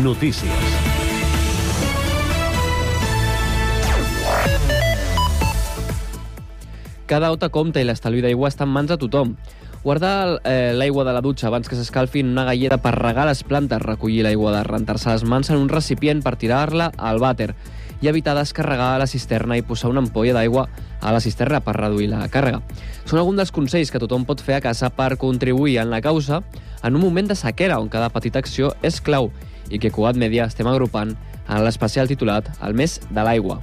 [0.00, 0.50] Notícies.
[7.04, 9.34] Cada ota compta i l'estalvi d'aigua està en mans de tothom.
[9.82, 13.44] Guardar eh, l'aigua de la dutxa abans que s'escalfi en una gallera per regar les
[13.44, 17.52] plantes, recollir l'aigua de rentar-se les mans en un recipient per tirar-la al vàter
[18.00, 20.68] i evitar descarregar la cisterna i posar una ampolla d'aigua
[21.02, 22.62] a la cisterna per reduir la càrrega.
[23.04, 26.40] Són alguns dels consells que tothom pot fer a casa per contribuir en la causa
[26.82, 29.28] en un moment de sequera on cada petita acció és clau
[29.72, 31.16] i que Cugat Media estem agrupant
[31.48, 33.58] en l'especial titulat El mes de l'aigua.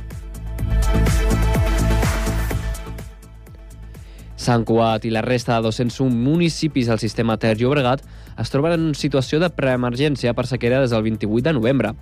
[4.40, 8.02] Sant Cugat i la resta de 201 municipis del sistema Ter Llobregat
[8.40, 11.94] es troben en situació de preemergència per sequera des del 28 de novembre.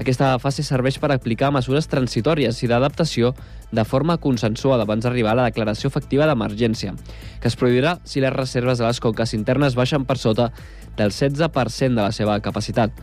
[0.00, 3.34] Aquesta fase serveix per aplicar mesures transitòries i d'adaptació
[3.76, 6.94] de forma consensuada abans d'arribar a la declaració efectiva d'emergència,
[7.40, 10.48] que es produirà si les reserves de les conques internes baixen per sota
[10.96, 12.94] del 16% de la seva capacitat.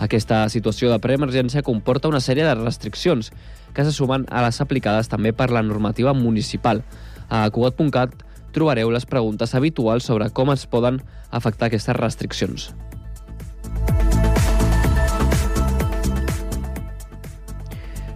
[0.00, 3.32] Aquesta situació de preemergència comporta una sèrie de restriccions
[3.74, 6.82] que se sumen a les aplicades també per la normativa municipal.
[7.28, 8.16] A Cugat.cat
[8.52, 12.72] trobareu les preguntes habituals sobre com es poden afectar aquestes restriccions.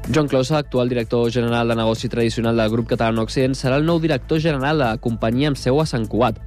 [0.08, 3.98] Joan Closa, actual director general de negoci tradicional del grup català Occident, serà el nou
[3.98, 6.38] director general de la companyia amb seu a Sant Cugat.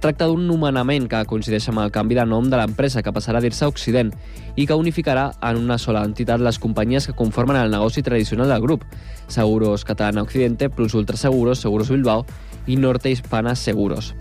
[0.00, 3.44] Tracta d'un nomenament que coincideix amb el canvi de nom de l'empresa que passarà a
[3.44, 4.08] dir-se Occident
[4.56, 8.62] i que unificarà en una sola entitat les companyies que conformen el negoci tradicional del
[8.64, 8.86] grup,
[9.28, 12.24] Seguros Catalana Occidente, Plus Ultra Seguros, Bilbao
[12.66, 14.14] i Norte Hispana Seguros.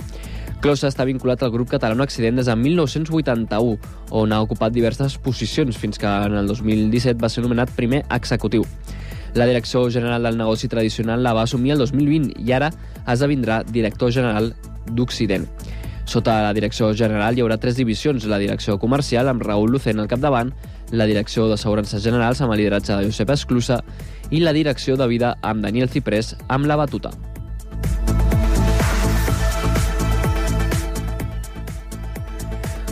[0.60, 3.78] Closa està vinculat al grup català Accident des de 1981,
[4.12, 8.66] on ha ocupat diverses posicions fins que en el 2017 va ser nomenat primer executiu.
[9.34, 12.74] La direcció general del negoci tradicional la va assumir el 2020 i ara
[13.08, 14.52] esdevindrà director general
[14.88, 15.48] d'Occident.
[16.10, 20.10] Sota la direcció general hi haurà tres divisions, la direcció comercial amb Raül Lucent al
[20.10, 20.50] capdavant,
[20.90, 23.84] la direcció d'assegurances generals amb el lideratge de Josep Esclusa
[24.32, 27.14] i la direcció de vida amb Daniel Ciprés amb la batuta.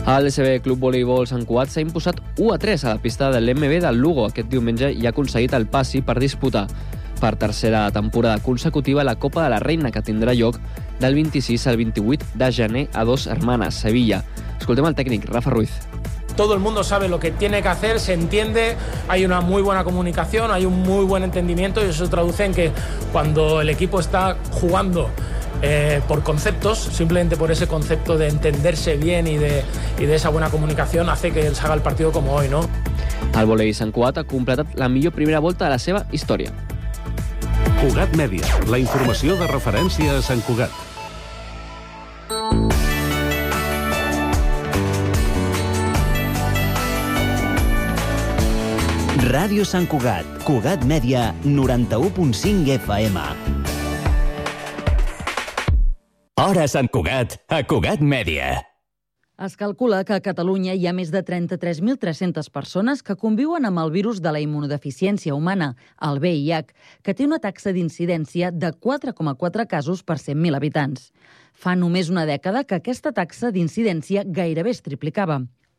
[0.08, 3.42] El DCB Club Voleibol Sant Cugat s'ha imposat 1 a 3 a la pista de
[3.42, 6.64] l'MB del Lugo aquest diumenge i ha aconseguit el passi per disputar
[7.20, 10.56] per tercera temporada consecutiva la Copa de la Reina que tindrà lloc
[11.00, 14.24] del 26 al 28 de gener a Dos Hermanes, Sevilla.
[14.58, 15.70] Escoltem el tècnic, Rafa Ruiz.
[16.38, 18.76] todo el mundo sabe lo que tiene que hacer, se entiende,
[19.08, 22.54] hay una muy buena comunicación, hay un muy buen entendimiento y eso se traduce en
[22.54, 22.70] que
[23.10, 25.10] cuando el equipo está jugando
[25.62, 29.64] eh, por conceptos, simplemente por ese concepto de entenderse bien y de,
[29.98, 32.60] y de esa buena comunicación, hace que se haga el partido como hoy, ¿no?
[33.34, 36.52] El volei Sant Cugat ha completat la millor primera volta de la seva història.
[37.78, 40.72] Cugat Mèdia, la informació de referència a Sant Cugat.
[49.28, 53.22] Ràdio Sant Cugat, Cugat Mèdia, 91.5 FM.
[56.42, 58.67] Hora Sant Cugat, a Cugat Mèdia.
[59.38, 63.92] Es calcula que a Catalunya hi ha més de 33.300 persones que conviuen amb el
[63.94, 65.68] virus de la immunodeficiència humana,
[66.02, 66.72] el VIH,
[67.06, 71.12] que té una taxa d'incidència de 4,4 casos per 100.000 habitants.
[71.54, 75.36] Fa només una dècada que aquesta taxa d'incidència gairebé es triplicava.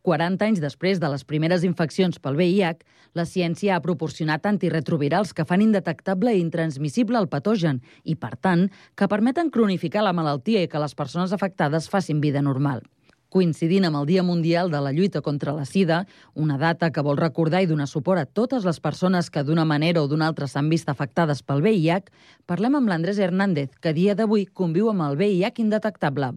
[0.07, 2.85] 40 anys després de les primeres infeccions pel VIH,
[3.19, 8.69] la ciència ha proporcionat antiretrovirals que fan indetectable i intransmissible el patogen i, per tant,
[8.95, 12.85] que permeten cronificar la malaltia i que les persones afectades facin vida normal.
[13.29, 15.99] Coincidint amb el Dia Mundial de la Lluita contra la Sida,
[16.33, 20.01] una data que vol recordar i donar suport a totes les persones que d'una manera
[20.01, 22.09] o d'una altra s'han vist afectades pel VIH,
[22.49, 26.33] parlem amb l'Andrés Hernández, que dia d'avui conviu amb el VIH indetectable.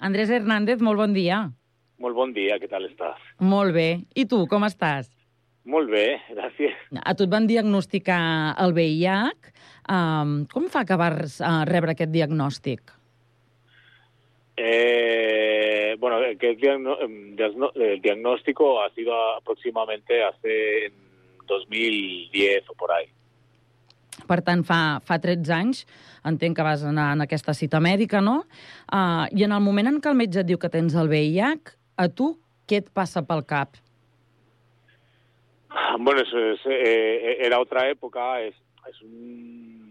[0.00, 1.44] Andrés Hernández, molt bon dia.
[2.00, 3.20] Molt bon dia, què tal estàs?
[3.40, 3.88] Molt bé.
[4.16, 5.12] I tu, com estàs?
[5.66, 6.76] Molt bé, gràcies.
[7.02, 8.20] A tu et van diagnosticar
[8.62, 9.52] el VIH.
[9.92, 12.95] Um, com fa que vas uh, rebre aquest diagnòstic?
[14.56, 16.96] Eh, bueno, que el, diagno
[17.74, 20.92] el, diagnóstico ha sido aproximadamente hace
[21.46, 23.06] 2010 o por ahí.
[24.26, 25.82] Per tant, fa, fa 13 anys,
[26.26, 28.46] entenc que vas anar en aquesta cita mèdica, no?
[28.88, 31.76] Uh, I en el moment en què el metge et diu que tens el VIH,
[32.00, 32.32] a tu
[32.66, 33.76] què et passa pel cap?
[36.00, 38.54] Bueno, eso es, eh, era otra época, es,
[38.88, 39.85] es un,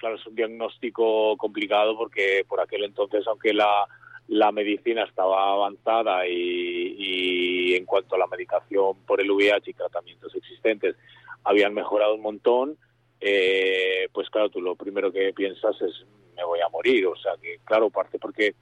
[0.00, 3.86] claro, es un diagnóstico complicado porque por aquel entonces, aunque la,
[4.28, 10.34] la medicina estaba avanzada y, en cuanto a la medicación por el VIH y tratamientos
[10.34, 10.96] existentes
[11.44, 12.76] habían mejorado un montón,
[13.20, 16.04] eh, pues claro, tú lo primero que piensas es
[16.36, 17.06] me voy a morir.
[17.06, 18.54] O sea que, claro, parte porque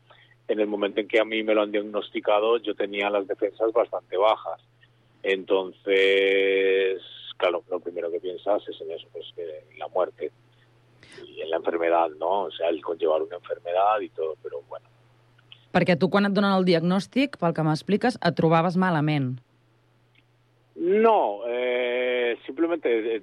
[0.48, 3.70] en el momento en que a mí me lo han diagnosticado yo tenía las defensas
[3.72, 4.60] bastante bajas
[5.22, 7.02] Entonces,
[7.36, 10.32] claro, lo primero que piensas es en eso, pues que la muerte
[11.26, 12.44] y en la enfermedad, ¿no?
[12.44, 14.86] O sea, el conllevar una enfermedad y todo, pero bueno.
[15.72, 19.36] Perquè tu, quan et donen el diagnòstic, pel que m'expliques, et trobaves malament.
[20.76, 23.22] No, eh, simplemente eh,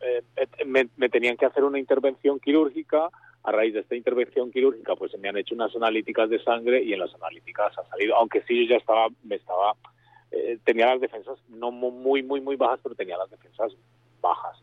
[0.00, 3.08] eh, eh, me, me tenían que hacer una intervención quirúrgica.
[3.42, 6.92] A raíz de esta intervención quirúrgica, pues me han hecho unas analíticas de sangre y
[6.92, 9.74] en las analíticas ha salido, aunque sí yo ya estaba, me estaba,
[10.30, 13.72] eh, tenía las defensas no mu- muy, muy, muy bajas, pero tenía las defensas
[14.20, 14.58] bajas.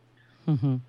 [0.46, 0.80] Uh -huh.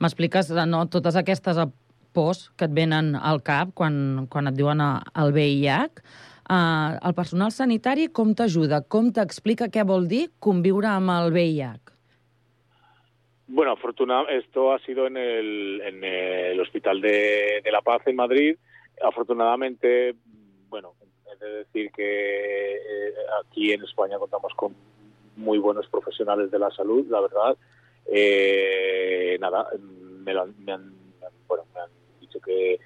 [0.00, 1.68] M'expliques no, totes aquestes eh,
[2.16, 6.02] pors que et venen al cap quan, quan et diuen eh, el VIH.
[6.50, 8.80] Uh, el personal sanitari com t'ajuda?
[8.90, 11.92] Com t'explica què vol dir conviure amb el VIH?
[13.52, 18.16] Bueno, afortunadamente, esto ha sido en el, en el Hospital de, de La Paz en
[18.16, 18.56] Madrid.
[19.02, 20.14] Afortunadamente,
[20.68, 20.94] bueno,
[21.30, 23.14] he de decir que eh,
[23.44, 24.74] aquí en España contamos con
[25.36, 27.56] muy buenos profesionales de la salud, la verdad.
[28.12, 30.88] Eh, nada, me, lo han, me, han,
[31.20, 31.90] me han- bueno, me han
[32.20, 32.78] dicho que,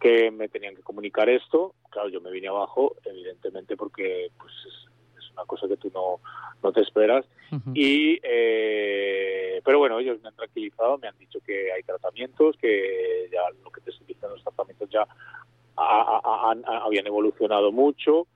[0.00, 1.74] que me tenían que comunicar esto.
[1.90, 6.20] Claro, yo me vine abajo, evidentemente, porque pues es, es una cosa que tú no,
[6.62, 7.26] no te esperas.
[7.52, 7.72] Uh -huh.
[7.74, 13.28] Y, eh, pero bueno, ellos me han tranquilizado, me han dicho que hay tratamientos, que
[13.30, 15.06] ya lo que te estoy diciendo, los tratamientos ya a-
[15.76, 18.26] a- a- han- a- habían evolucionado mucho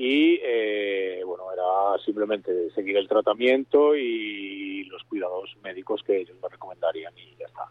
[0.00, 6.48] y, eh, bueno, era simplemente seguir el tratamiento y los cuidados médicos que ellos me
[6.48, 7.68] recomendarían y ya está.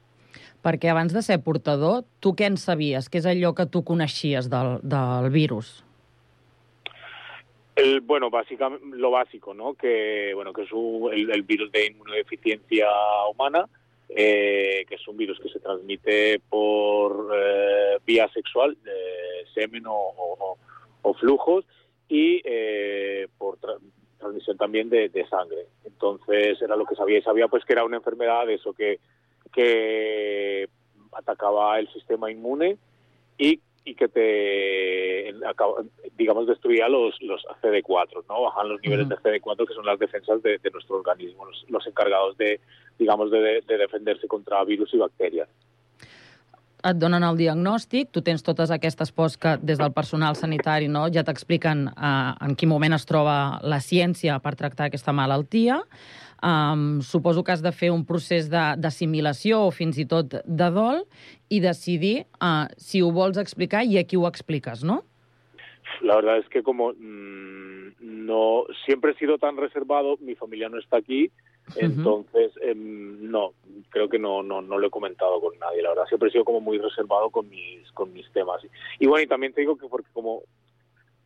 [0.61, 3.07] Perquè abans de ser portador, tu què en sabies?
[3.09, 5.79] Què és allò que tu coneixies del, del virus?
[7.75, 9.73] El, bueno, básicamente lo básico, ¿no?
[9.73, 12.87] Que bueno, que es un- el, el virus de inmunodeficiencia
[13.31, 13.65] humana,
[14.09, 19.95] eh, que es un virus que se transmite por eh, vía sexual, de semen o,
[19.95, 20.57] o-
[21.01, 21.63] o flujos,
[22.09, 23.79] y eh, por tra-
[24.17, 25.67] transmisión también de, de sangre.
[25.85, 28.99] Entonces era lo que sabía y sabía pues que era una enfermedad de eso que
[29.53, 30.67] que
[31.13, 32.77] atacaba el sistema inmune
[33.37, 35.33] y, y que te,
[36.17, 38.43] digamos, destruía los, los CD4, ¿no?
[38.43, 39.15] Bajan los niveles Ujú.
[39.15, 42.59] de CD4, que son las defensas de, de nuestro organismo, los, los encargados de,
[42.99, 45.49] digamos, de, de defenderse contra virus y bacterias.
[46.85, 51.07] Et donen el diagnòstic, tu tens totes aquestes pors que des del personal sanitari no,
[51.11, 55.81] ja t'expliquen uh, en quin moment es troba la ciència per tractar aquesta malaltia.
[56.39, 61.03] Um, suposo que has de fer un procés d'assimilació o fins i tot de dol
[61.51, 65.01] i decidir uh, si ho vols explicar i a qui ho expliques, no?
[66.01, 70.79] La verdad es que como mm, no siempre he sido tan reservado, mi familia no
[70.79, 71.29] está aquí,
[71.75, 73.53] entonces em, no,
[73.89, 76.05] creo que no, no, no lo he comentado con nadie, la verdad.
[76.07, 78.61] Siempre he sido como muy reservado con mis, con mis temas.
[78.99, 80.41] Y bueno, y también te digo que porque como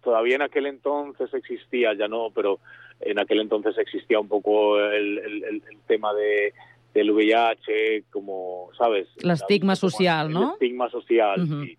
[0.03, 2.59] todavía en aquel entonces existía, ya no, pero
[2.99, 6.53] en aquel entonces existía un poco el, el- el- el tema de
[6.93, 9.07] del VIH, como, ¿sabes?
[9.23, 10.53] L'estigma social, El no?
[10.53, 11.63] estigma social, Ujú.
[11.65, 11.75] sí.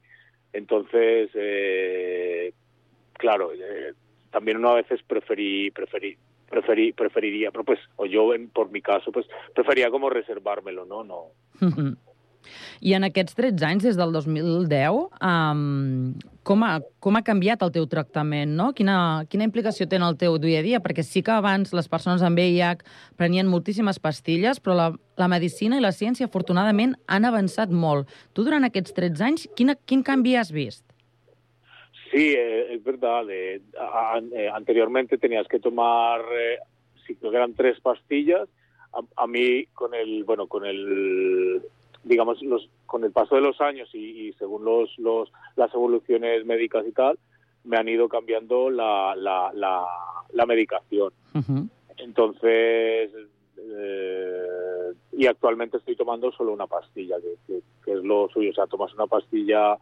[0.52, 2.52] Entonces, eh,
[3.12, 3.92] claro, eh,
[4.32, 6.16] también uno a veces preferí, preferí,
[6.54, 11.02] preferí, preferiría, pero pues, o yo en, por mi caso, pues prefería como reservármelo, ¿no?
[11.02, 11.32] No.
[12.84, 16.12] I en aquests 13 anys, des del 2010, um,
[16.44, 18.70] com, ha, com ha canviat el teu tractament, no?
[18.76, 18.96] Quina,
[19.32, 20.82] quina implicació té en el teu dia a dia?
[20.84, 22.84] Perquè sí que abans les persones amb VIH
[23.20, 24.88] prenien moltíssimes pastilles, però la,
[25.20, 28.12] la medicina i la ciència, afortunadament, han avançat molt.
[28.36, 30.84] Tu, durant aquests 13 anys, quina, quin canvi has vist?
[32.14, 33.24] Sí, eh, es verdad.
[33.28, 33.60] eh,
[34.52, 36.58] anteriormente tenías que tomar, eh,
[37.04, 38.48] si creo que eran tres pastillas.
[38.92, 41.60] A, a mí con el, bueno, con el,
[42.04, 46.46] digamos, los, con el paso de los años y, y según los, los, las evoluciones
[46.46, 47.18] médicas y tal,
[47.64, 49.84] me han ido cambiando la, la, la,
[50.32, 51.12] la medicación.
[51.34, 51.68] Uh -huh.
[51.96, 53.10] Entonces,
[53.58, 58.50] eh, y actualmente estoy tomando solo una pastilla, que, que- que es lo suyo.
[58.50, 59.76] O sea, tomas una pastilla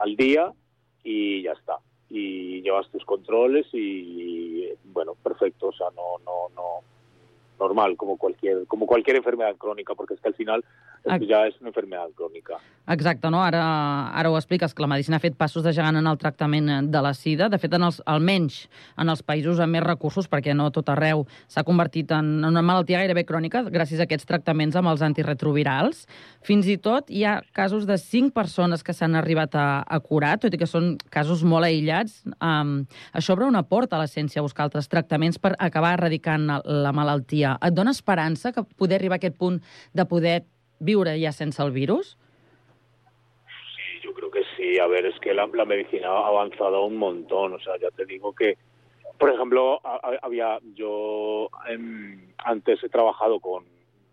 [0.00, 0.52] al día
[1.06, 1.78] y ya está.
[2.10, 5.68] Y llevas tus controles y, bueno, perfecto.
[5.68, 6.82] O sea, no, no, no,
[7.58, 10.64] normal, como cualquier, como cualquier enfermedad crónica, porque es que al final
[11.04, 12.56] esto ya es una enfermedad crónica.
[12.88, 13.42] Exacte, no?
[13.42, 16.90] Ara, ara ho expliques, que la medicina ha fet passos de gegant en el tractament
[16.90, 17.48] de la sida.
[17.48, 18.66] De fet, en els, almenys
[18.98, 23.00] en els països amb més recursos, perquè no tot arreu s'ha convertit en una malaltia
[23.02, 26.04] gairebé crònica gràcies a aquests tractaments amb els antirretrovirals.
[26.46, 30.36] Fins i tot hi ha casos de 5 persones que s'han arribat a, a curar,
[30.42, 32.22] tot i que són casos molt aïllats.
[32.40, 32.80] Um,
[33.14, 36.92] això obre una porta a la ciència a buscar altres tractaments per acabar erradicant la
[36.96, 37.45] malaltia.
[37.62, 39.60] Et dona esperança que poder arribar a aquest punt
[39.94, 40.42] de poder
[40.80, 42.16] viure ja sense el virus?
[43.76, 44.78] Sí, yo creo que sí.
[44.78, 47.54] A ver, es que la, la medicina ha avanzado un montón.
[47.54, 48.56] O sea, ya te digo que
[49.18, 49.80] Por ejemplo,
[50.20, 53.64] había yo em, antes he trabajado con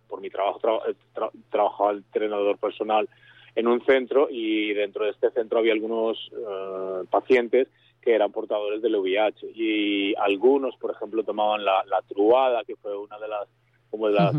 [0.07, 3.09] por mi trabajo tra- eh, tra- trabajaba el entrenador personal
[3.53, 7.67] en un centro y dentro de este centro había algunos eh, pacientes
[8.03, 12.95] que eran portadores del VIH y algunos, por ejemplo, tomaban la, la truada, que fue
[12.97, 13.47] una de las
[13.89, 14.33] como de las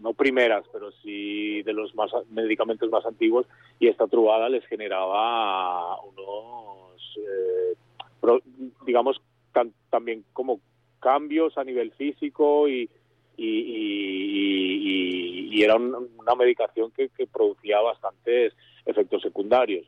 [0.00, 3.46] no primeras, pero sí de los más medicamentos más antiguos.
[3.78, 7.74] Y esta truada les generaba unos, eh,
[8.20, 8.40] pro-
[8.86, 9.20] digamos,
[9.52, 10.60] tan- también como
[11.00, 12.88] cambios a nivel físico y,
[13.36, 14.76] y, y-
[15.48, 18.52] y- y era un- una medicación que, que producía bastantes
[18.86, 19.86] efectos secundarios.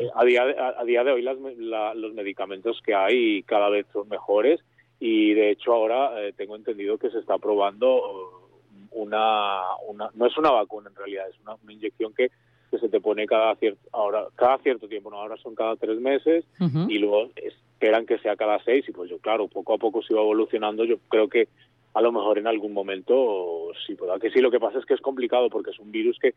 [0.00, 3.42] Eh, a, día de, a, a día de hoy las la- los medicamentos que hay
[3.44, 4.60] cada vez son mejores
[4.98, 10.26] y de hecho ahora eh, tengo entendido que se está probando eh, una, una no
[10.26, 12.30] es una vacuna en realidad es una, una inyección que,
[12.70, 15.98] que se te pone cada cierto ahora cada cierto tiempo no ahora son cada tres
[16.00, 16.44] meses
[16.90, 20.14] y luego esperan que sea cada seis y pues yo claro poco a poco se
[20.14, 20.84] va evolucionando.
[20.84, 21.48] Yo creo que
[21.94, 24.94] a lo mejor en algún momento sí pueda que sí lo que pasa es que
[24.94, 26.34] es complicado porque es un virus que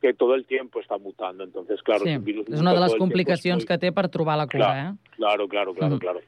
[0.00, 2.80] que todo el tiempo está mutando entonces claro sí, es un virus és una de
[2.80, 4.94] les complicacions muy- que té per trobar la cura, Clar.
[4.94, 4.96] eh?
[5.16, 6.00] Claro, claro, claro, Mhm.
[6.00, 6.20] claro.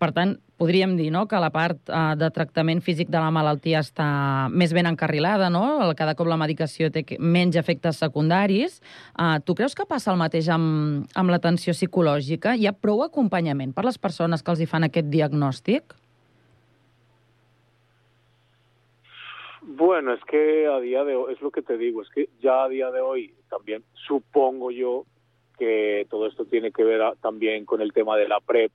[0.00, 3.80] Per tant, podríem dir no, que la part eh, de tractament físic de la malaltia
[3.80, 5.92] està més ben encarrilada, no?
[5.94, 8.80] Cada cop la medicació té menys efectes secundaris.
[9.18, 12.56] Uh, tu creus que passa el mateix amb, amb l'atenció psicològica?
[12.56, 15.92] Hi ha prou acompanyament per les persones que els hi fan aquest diagnòstic?
[19.80, 22.64] Bueno, es que a día de hoy, es lo que te digo, es que ya
[22.64, 25.06] a día de hoy también supongo yo
[25.58, 28.70] que todo esto tiene que ver a- también con el tema de la PrEP,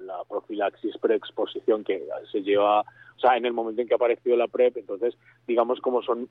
[0.00, 4.36] la profilaxis preexposición que se lleva, o sea, en el momento en que ha aparecido
[4.36, 5.16] la PrEP, entonces,
[5.46, 6.28] digamos, como son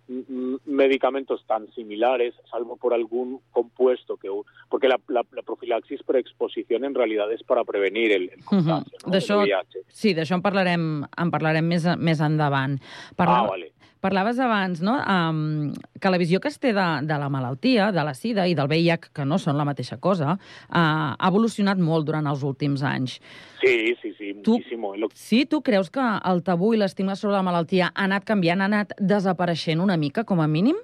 [0.65, 4.29] medicamentos tan similares, salvo por algún compuesto que...
[4.69, 9.11] Porque la, la- la profilaxis preexposición en realidad es para prevenir el, el contagio, ¿no?
[9.11, 9.79] D'això- del VIH.
[9.89, 10.87] Sí, d'això en parlarem,
[11.17, 12.77] en parlarem més, més endavant.
[13.17, 13.73] Ah, vale.
[13.99, 14.93] Parlaves abans no?
[15.01, 18.53] um, que la visió que es té de, de la malaltia, de la sida i
[18.55, 20.77] del VIH, que no són la mateixa cosa, uh,
[21.17, 23.17] ha evolucionat molt durant els últims anys.
[23.63, 24.95] Sí, sí, sí, muchísimo.
[24.95, 28.61] Lo- Sí, tu creus que el tabú i l'estigma sobre la malaltia ha anat canviant,
[28.61, 30.77] ha anat desapareixent una mica, com a mínim?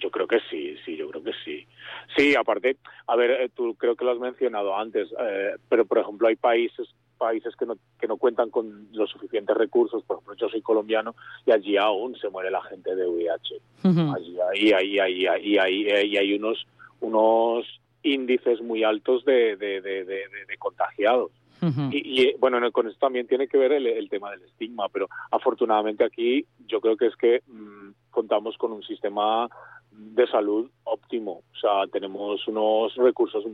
[0.00, 1.66] Yo creo que sí, sí, yo creo que sí.
[2.16, 6.28] Sí, aparte, a ver, tú creo que lo has mencionado antes, eh, pero por ejemplo
[6.28, 6.88] hay países
[7.20, 11.14] países que no, que no cuentan con los suficientes recursos, por ejemplo yo soy colombiano
[11.46, 13.60] y allí aún se muere la gente de VIH.
[13.84, 14.14] Mhm.
[14.16, 16.66] Allí ahí, ahí, ahí, ahí, ahí, ahí hay unos,
[17.00, 17.66] unos
[18.02, 21.30] índices muy altos de, de, de, de, de- de contagiados.
[21.92, 24.40] Y, y, eh, bueno, no, con esto también tiene que ver el, el tema del
[24.44, 29.46] estigma, pero afortunadamente aquí yo creo que es que mm, contamos con un sistema
[29.90, 31.42] de salud óptimo.
[31.52, 33.44] O sea, tenemos unos recursos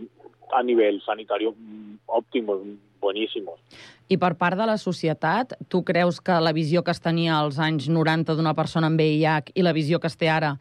[0.52, 1.55] a nivel sanitario
[2.07, 2.61] óptimos,
[3.00, 3.61] buenísimos.
[4.09, 7.59] I per part de la societat, tu creus que la visió que es tenia als
[7.59, 10.55] anys 90 d'una persona amb VIH i la visió que es té ara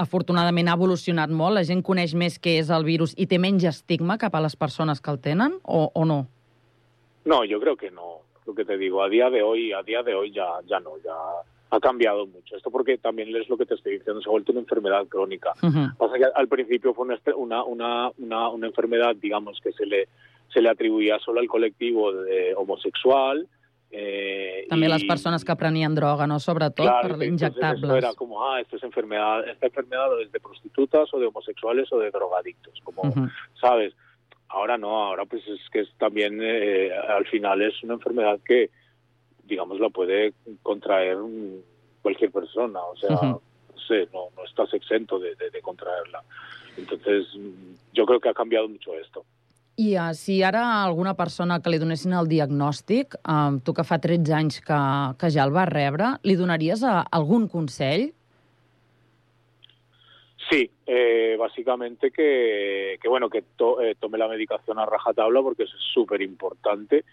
[0.00, 1.58] afortunadament ha evolucionat molt?
[1.58, 4.56] La gent coneix més què és el virus i té menys estigma cap a les
[4.56, 6.24] persones que el tenen o, o no?
[7.24, 8.24] No, yo creo que no.
[8.46, 10.96] Lo que te digo, a día de hoy, a día de hoy ya, ya no,
[11.04, 11.14] ya
[11.70, 12.56] ha cambiado mucho.
[12.56, 15.52] Esto porque también es lo que te estoy diciendo, se ha vuelto una enfermedad crónica.
[15.62, 15.94] Mhm.
[15.96, 20.08] Pasa que al principio fue una, una, una, una, enfermedad, digamos, que se le,
[20.52, 23.46] se le atribuía solo al colectivo de homosexual.
[23.92, 26.38] Eh, També y- les persones que prenien droga, no?
[26.38, 27.90] Claro, per entonces esto injectables.
[27.90, 31.98] era como, ah, esto es enfermedad, esta enfermedad es de prostitutas o de homosexuales o
[31.98, 33.28] de drogadictos, como, Ujú.
[33.60, 33.92] ¿sabes?
[34.48, 38.70] Ahora no, ahora pues es que es también, eh, al final es una enfermedad que,
[39.50, 41.18] digamos, la puede contraer
[42.00, 43.26] cualquier persona, o sea, Ujú.
[43.26, 46.22] no sé, no, no estás exento de, de- de contraerla.
[46.78, 47.26] Entonces,
[47.92, 49.24] yo creo que ha cambiado mucho esto.
[49.76, 53.96] I uh, si ara alguna persona que li donessin el diagnòstic, uh, tu que fa
[53.98, 54.78] 13 anys que,
[55.18, 58.10] que ja el vas rebre, li donaries uh, algun consell?
[60.50, 65.62] Sí, eh, básicamente que, que bueno que to- eh, tome la medicación a rajatabla porque
[65.62, 67.04] es súper importante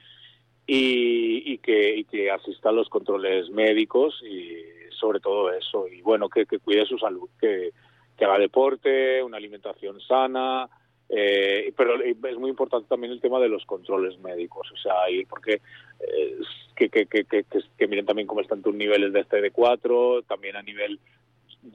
[0.67, 4.61] y, y que y que asista a los controles médicos y
[4.99, 7.71] sobre todo eso y bueno que, que cuide su salud, que,
[8.19, 10.67] haga deporte, una alimentación sana,
[11.07, 15.25] eh, pero es muy importante también el tema de los controles médicos, o sea ir
[15.27, 15.61] porque
[16.75, 20.55] que, que, que, que, que- que miren también cómo están tus niveles de CD4, también
[20.57, 20.99] a nivel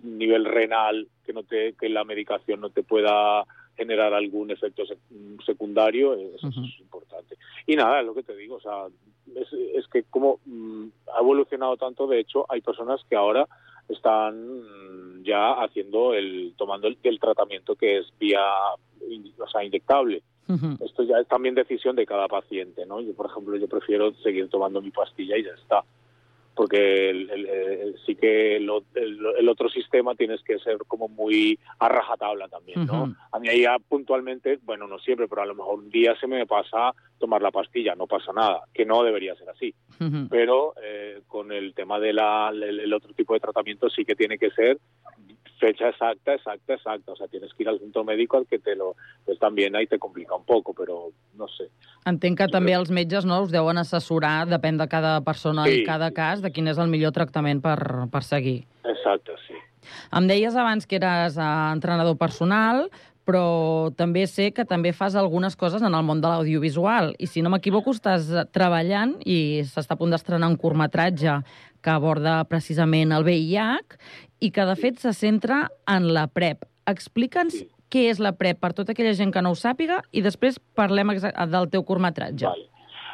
[0.03, 3.45] nivel renal que no te que la medicación no te pueda
[3.83, 7.37] generar algún efecto sec- secundario eso es importante
[7.67, 8.87] y nada es lo que te digo o sea
[9.35, 9.49] es,
[9.79, 10.87] es que como mm,
[11.17, 13.47] ha evolucionado tanto de hecho hay personas que ahora
[13.89, 18.41] están ya haciendo el tomando el, el tratamiento que es vía
[19.39, 20.23] o sea inyectable.
[20.85, 23.01] Esto ya es también decisión de cada paciente, ¿no?
[23.01, 25.83] Yo, por ejemplo, yo prefiero seguir tomando mi pastilla y ya está.
[26.55, 28.69] Porque el- el- el- sí que el,
[29.49, 33.15] otro sistema tienes que ser como muy a rajatabla también, ¿no?
[33.33, 36.27] A mí ahí ya puntualmente, bueno, no siempre, pero a lo mejor un día se
[36.27, 39.75] me pasa tomar la pastilla, no pasa nada, que no debería ser así.
[40.29, 44.37] Pero eh, con el tema del el, el otro tipo de tratamiento sí que tiene
[44.39, 44.79] que ser
[45.63, 47.13] fecha exacta, exacta, exacta.
[47.13, 48.97] O sea, tienes que ir al centro médico al que te lo...
[49.25, 51.71] Pues también ahí te complica un poco, pero no sé.
[52.05, 55.87] Entenc que també els metges no, us deuen assessorar, depèn de cada persona Sí, i
[55.87, 57.79] cada cas, de quin és el millor tractament per,
[58.11, 58.65] per seguir.
[58.83, 59.61] Exacte, sí.
[60.15, 62.89] Em deies abans que eres eh, entrenador personal,
[63.23, 67.13] però també sé que també fas algunes coses en el món de l'audiovisual.
[67.23, 71.39] I si no m'equivoco, estàs treballant i s'està a punt d'estrenar un curtmetratge
[71.83, 73.99] que aborda precisament el VIH
[74.43, 76.65] i que, de fet, se centra en la PrEP.
[76.91, 77.69] Explica'ns Sí.
[77.93, 81.13] què és la PrEP per tota aquella gent que no ho sàpiga i després parlem
[81.15, 82.47] del teu curtmetratge.
[82.49, 82.69] Vale.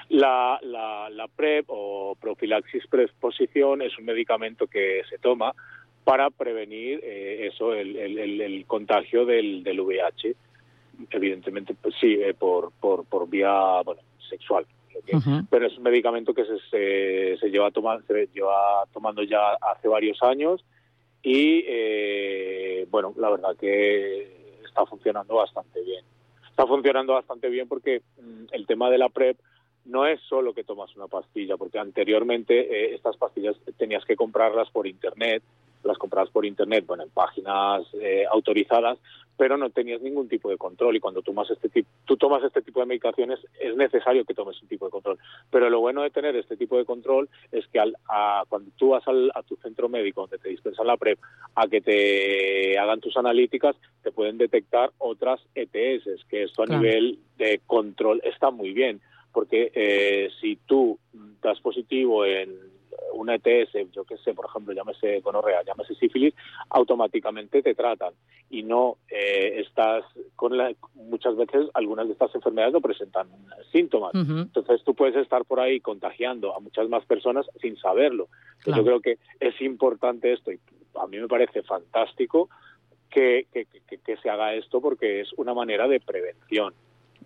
[0.09, 5.53] La, la, la PrEP o profilaxis preexposición es un medicamento que se toma
[6.05, 10.35] para prevenir eh, eso, el, el, el- el contagio del, del VIH.
[11.11, 14.65] Evidentemente, pues, sí, eh, por, por, por vía bueno, sexual.
[15.51, 19.89] pero es un medicamento que se, se, se lleva, toma- se lleva tomando ya hace
[19.89, 20.65] varios años
[21.23, 26.05] y, eh, bueno, la verdad que está funcionando bastante bien.
[26.49, 29.39] Está funcionando bastante bien porque mm, el tema de la PrEP
[29.89, 34.71] no es solo que tomas una pastilla, porque anteriormente eh, estas pastillas tenías que comprarlas
[34.71, 35.43] por Internet,
[35.85, 38.99] las comprabas por Internet, bueno, en páginas eh, autorizadas,
[39.37, 42.61] pero no tenías ningún tipo de control y cuando tomas este tipo, tú tomas este
[42.61, 45.17] tipo de medicaciones es necesario que tomes un tipo de control.
[45.51, 48.89] Pero lo bueno de tener este tipo de control es que al, a- cuando tú
[48.91, 51.21] vas al- a tu centro médico donde te dispensan la PrEP
[51.55, 56.83] a que te hagan tus analíticas, te pueden detectar otras ETS, que esto a Claro.
[56.83, 59.01] nivel de control está muy bien,
[59.33, 60.99] porque eh, si tú
[61.43, 62.57] das positivo en
[63.15, 66.35] una ETS, yo qué sé, por ejemplo, llámese gonorrea, llámese sífilis,
[66.71, 68.13] automáticamente te tratan
[68.51, 70.05] y no eh, estás
[70.37, 73.29] con la, muchas veces algunas de estas enfermedades no presentan
[73.73, 74.13] síntomas.
[74.15, 78.29] Entonces tú puedes estar por ahí contagiando a muchas más personas sin saberlo.
[78.59, 78.79] Entonces, Claro.
[78.83, 80.59] Yo creo que es importante esto y
[81.01, 82.49] a mí me parece fantástico
[83.11, 86.75] que, que, que- que se haga esto porque es una manera de prevención.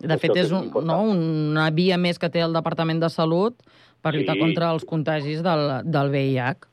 [0.03, 3.55] De fet, és un, no, una via més que té el Departament de Salut
[4.03, 4.17] per Sí.
[4.19, 6.67] lluitar contra els contagis del, del VIH,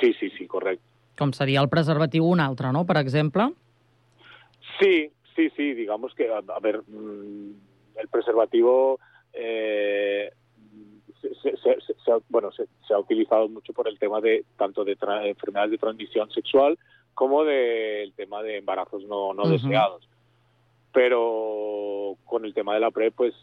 [0.00, 0.82] Sí, sí, sí, correcto.
[1.18, 3.52] com seria el preservatiu un altre, no?, per exemple.
[4.80, 7.50] Sí, sí, sí, digamos que, a, a ver, mm,
[8.00, 8.98] el preservativo
[9.32, 10.30] eh,
[11.20, 14.44] se, se- se- se- ha, bueno, se, se ha utilizado mucho por el tema de
[14.56, 16.78] tanto de tra- enfermedades de transmisión sexual
[17.14, 19.52] como del tema de embarazos no, no Ujú.
[19.52, 20.08] deseados.
[20.92, 23.34] Pero con el tema de la PrEP, pues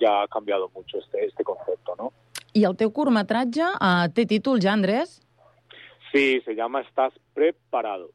[0.00, 2.12] ya ha cambiado mucho este, este concepto, ¿no?
[2.54, 5.22] I el teu curtmetratge uh, té títol ja, Andrés?
[6.12, 8.10] Sí, se llama Estás preparado.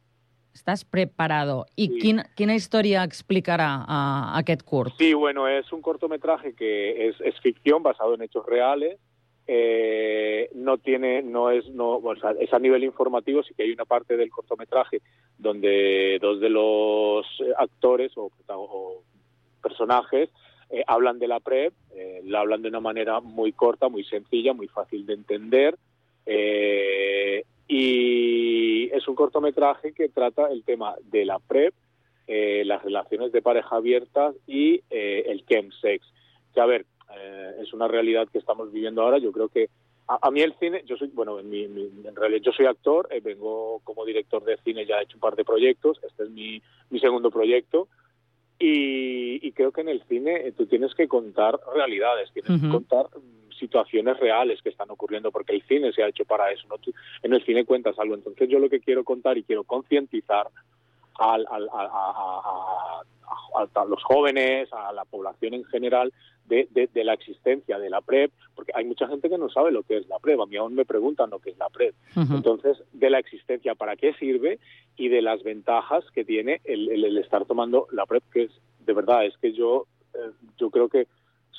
[0.54, 1.66] Estàs preparado.
[1.76, 1.98] I Sí.
[1.98, 4.94] quina, quina història explicarà uh, aquest curt?
[4.98, 8.98] Sí, bueno, es un cortometraje que es, es ficción basado en hechos reales.
[9.50, 12.02] Eh, no tiene, no es, no,
[12.38, 13.42] es a nivel informativo.
[13.42, 15.00] Sí que hay una parte del cortometraje
[15.38, 18.30] donde dos de los eh, actores o,
[19.62, 20.28] personajes
[20.68, 24.52] eh, hablan de la PrEP, eh, la hablan de una manera muy corta, muy sencilla,
[24.52, 25.78] muy fácil de entender.
[27.66, 31.72] y es un cortometraje que trata el tema de la PrEP,
[32.26, 36.06] las relaciones de pareja abiertas y el chemsex.
[36.52, 36.84] Que a ver,
[37.16, 39.18] eh, es una realidad que estamos viviendo ahora.
[39.18, 39.68] Yo creo que
[40.08, 42.66] a, a mí el cine, yo soy, bueno, en, mi- mi- en realidad yo soy
[42.66, 46.24] actor, eh, vengo como director de cine, ya he hecho un par de proyectos, este
[46.24, 47.88] es mi, mi segundo proyecto.
[48.60, 52.60] Y, y creo que en el cine eh, tú tienes que contar realidades, tienes Ujú.
[52.62, 56.50] que contar mm, situaciones reales que están ocurriendo, porque el cine se ha hecho para
[56.50, 56.66] eso.
[56.68, 56.78] ¿no?
[56.78, 56.92] Tú
[57.22, 58.14] en el cine cuentas algo.
[58.14, 60.48] Entonces yo lo que quiero contar y quiero concientizar
[61.18, 63.02] al, al- a, a- a-
[63.56, 66.12] a- a los jóvenes, a la población en general,
[66.46, 69.70] de, de- de la existencia de la PrEP, porque hay mucha gente que no sabe
[69.70, 70.40] lo que es la PrEP.
[70.40, 71.94] A mí aún me preguntan lo que es la PrEP.
[72.16, 74.58] Uh Entonces, de la existencia, para qué sirve
[74.96, 78.50] y de las ventajas que tiene el, el- el estar tomando la PrEP, que es,
[78.86, 81.06] de verdad, es que yo, eh, yo creo que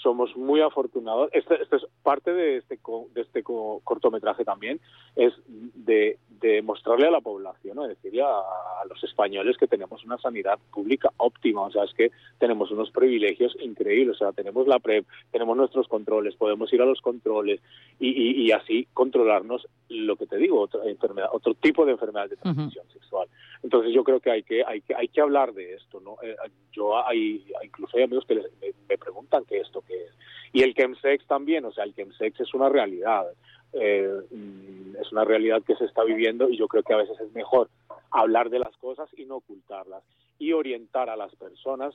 [0.02, 1.30] somos muy afortunados.
[1.34, 4.80] Este, este es parte de este, co- de este co- cortometraje también,
[5.16, 7.88] es de, de mostrarle a la población, ¿no?
[7.88, 12.12] decirle a, a los españoles que tenemos una sanidad pública óptima, o sea, es que
[12.38, 16.86] tenemos unos privilegios increíbles, o sea, tenemos la PrEP, tenemos nuestros controles, podemos ir a
[16.86, 17.60] los controles
[18.00, 22.30] y, y- y así controlarnos lo que te digo, otra enfermedad, otro tipo de enfermedad
[22.30, 23.28] de transmisión sexual.
[23.64, 26.18] Entonces yo creo que hay que, hay que, hay que hablar de esto, ¿no?
[26.22, 26.36] Eh,
[26.72, 28.46] yo hay, incluso hay amigos que les,
[28.88, 30.12] me, preguntan qué esto qué es.
[30.54, 33.26] Y el chemsex también, o sea, el chemsex es una realidad.
[33.74, 37.20] Eh, mm, es una realidad que se está viviendo y yo creo que a veces
[37.20, 37.70] es mejor
[38.12, 40.04] hablar de las cosas y no ocultarlas
[40.40, 41.94] y orientar a las personas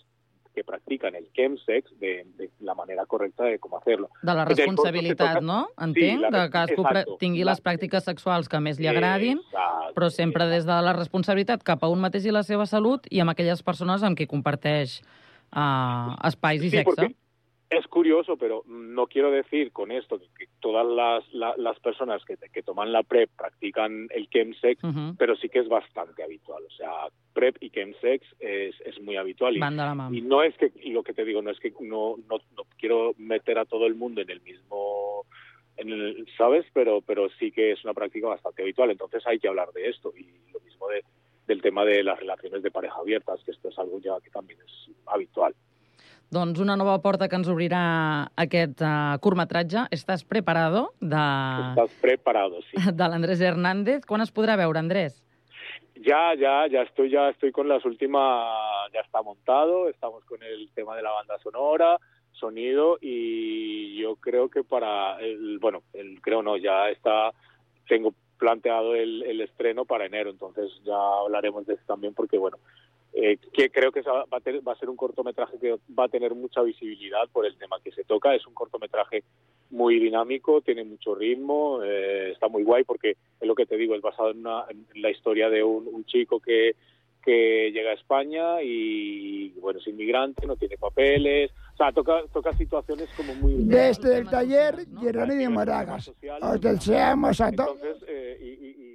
[0.54, 4.08] que practiquen el chemsex de, de la manera correcta de com hacerlo.
[4.22, 5.68] De la responsabilitat, no?
[5.78, 7.16] Entenc, Sí, la- de cadascú pre- exacto.
[7.18, 10.92] tingui La- les pràctiques sexuals que més li agradin, Exacte, però sempre des de la
[10.92, 14.26] responsabilitat cap a un mateix i la seva salut i amb aquelles persones amb qui
[14.26, 15.00] comparteix
[15.54, 16.84] uh, espais i Sí, sexe.
[16.84, 17.14] porque
[17.74, 22.24] es curioso, pero no quiero decir con esto que, que todas las, la- las personas
[22.24, 26.62] que, que toman la PrEP practican el chemsex, Uh pero sí que es bastante habitual.
[26.66, 26.90] O sea,
[27.32, 29.56] PrEP y chemsex es, es muy habitual.
[29.56, 29.60] Y,
[30.14, 32.62] y no es que, y lo que te digo, no es que no, no, no
[32.78, 35.24] quiero meter a todo el mundo en el mismo,
[35.76, 36.64] en el, ¿sabes?
[36.72, 38.90] Pero, pero sí que es una práctica bastante habitual.
[38.90, 40.12] Entonces hay que hablar de esto.
[40.16, 41.04] Y lo mismo de,
[41.46, 44.58] del tema de las relaciones de pareja abiertas, que esto es algo ya que también
[44.64, 45.54] es habitual.
[46.34, 47.80] Doncs una nova porta que ens obrirà
[48.42, 49.84] aquest uh, curtmetratge.
[49.94, 50.88] Estàs preparado?
[50.98, 51.26] De,
[51.70, 52.80] Estás preparado, sí.
[52.98, 54.02] de l'Andrés Hernández.
[54.08, 55.20] Quan es podrà veure, Andrés?
[55.94, 58.50] Ya, ya, ya estoy, ya estoy con las últimas,
[58.92, 61.98] ya está montado, estamos con el tema de la banda sonora,
[62.32, 67.32] sonido y yo creo que para, el, bueno, el, creo no, ya está,
[67.88, 72.58] tengo planteado el, el estreno para enero, entonces ya hablaremos de eso también porque bueno,
[73.16, 76.08] eh, que creo que va a, tener, va a ser un cortometraje que va a
[76.08, 79.22] tener mucha visibilidad por el tema que se toca, es un cortometraje
[79.70, 83.94] muy dinámico, tiene mucho ritmo, eh, está muy guay porque es lo que te digo,
[83.94, 86.74] es basado en, una, en la historia de un, un chico que,
[87.22, 92.52] que llega a España y bueno, es inmigrante, no tiene papeles, o sea, toca, toca
[92.52, 93.54] situaciones como muy...
[93.58, 95.00] Desde el taller ¿no?
[95.00, 96.12] Gerónimo Temas Moragas.
[96.42, 97.76] Os deseamos a todos.
[97.80, 98.94] Entonces, eh, y, y-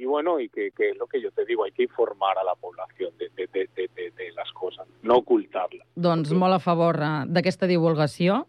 [0.00, 2.44] y- bueno, y que, que es lo que yo te digo, hay que informar a
[2.44, 5.86] la población de, de, de, de, de- de las cosas, no ocultarlas.
[5.94, 8.46] Doncs molt a favor eh, d'aquesta divulgació.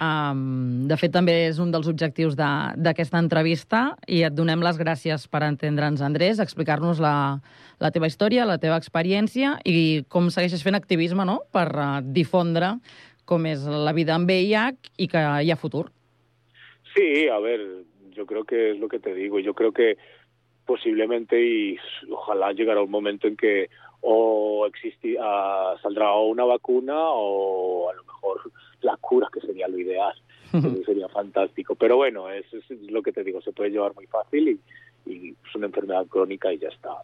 [0.00, 4.78] Um, de fet, també és un dels objectius de- d'aquesta entrevista i et donem les
[4.78, 7.40] gràcies per entendre'ns, Andrés, explicar-nos la,
[7.82, 11.40] la teva història, la teva experiència i com segueixes fent activisme no?
[11.52, 12.76] per uh, difondre
[13.26, 15.88] com és la vida amb VIH i que hi ha futur.
[16.94, 17.60] Sí, a ver,
[18.14, 19.38] yo creo que es lo que te digo.
[19.38, 19.96] Yo creo que
[20.70, 21.76] posiblemente y
[22.12, 23.68] ojalá llegará un momento en que
[24.02, 28.52] o existi, ah, saldrá una vacuna o a lo mejor
[28.82, 30.14] la cura, que sería lo ideal.
[30.52, 31.74] Eso sería fantástico.
[31.74, 35.30] Pero bueno, es, es lo que te digo, se puede llevar muy fácil y, y
[35.30, 37.02] es una enfermedad crónica y ya está.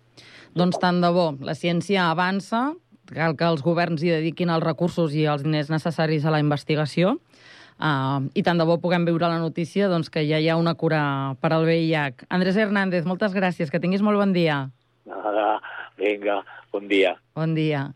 [0.54, 2.70] Doncs tant de bo, la ciència avança,
[3.10, 7.18] cal que els governs hi dediquin els recursos i els diners necessaris a la investigació,
[7.78, 10.74] uh, i tant de bo puguem viure la notícia doncs, que ja hi ha una
[10.74, 12.26] cura per al VIH.
[12.28, 14.66] Andrés Hernández, moltes gràcies, que tinguis molt bon dia.
[15.06, 15.60] Nada,
[15.98, 17.16] venga, buen día.
[17.34, 17.88] Bon dia.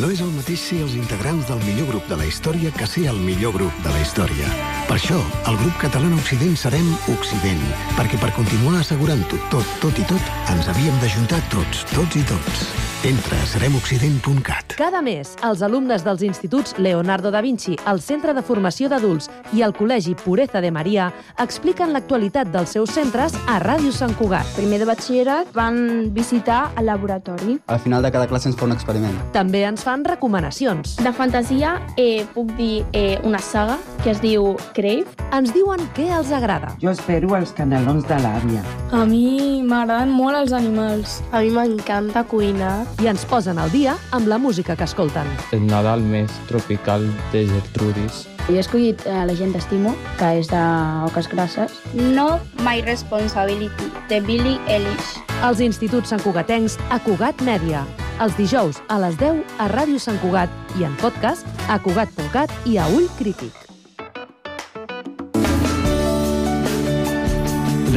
[0.00, 3.08] No és el mateix ser els integrants del millor grup de la història que ser
[3.10, 4.79] el millor grup de la història.
[4.90, 7.62] Per això, al grup català Occident serem Occident,
[7.94, 12.70] perquè per continuar assegurant-ho tot, tot i tot, ens havíem d'ajuntar tots, tots i tots.
[13.06, 14.74] Entra a seremoccident.cat.
[14.76, 19.62] Cada mes, els alumnes dels instituts Leonardo da Vinci, el Centre de Formació d'Adults i
[19.64, 21.06] el Col·legi Pureza de Maria
[21.40, 24.50] expliquen l'actualitat dels seus centres a Ràdio Sant Cugat.
[24.58, 27.56] Primer de batxillerat van visitar el laboratori.
[27.72, 29.16] Al final de cada classe ens fa un experiment.
[29.32, 30.98] També ens fan recomanacions.
[31.00, 35.04] De fantasia eh, puc dir eh, una saga que es diu Crave.
[35.36, 36.72] Ens diuen què els agrada.
[36.80, 38.62] Jo espero els canelons de l'àvia.
[38.96, 41.18] A mi m'agraden molt els animals.
[41.36, 42.86] A mi m'encanta cuinar.
[43.04, 45.28] I ens posen al dia amb la música que escolten.
[45.52, 48.24] El Nadal més tropical de Gertrudis.
[48.48, 51.76] Jo he escollit eh, La gent d'estimo, que és d'Oques Grasses.
[51.94, 55.18] No My Responsibility, de Billie Eilish.
[55.44, 57.84] Els instituts santcugatencs a Cugat Mèdia.
[58.20, 62.80] Els dijous a les 10 a Ràdio Sant Cugat i en podcast a Cugat.cat i
[62.80, 63.69] a Ull Crític.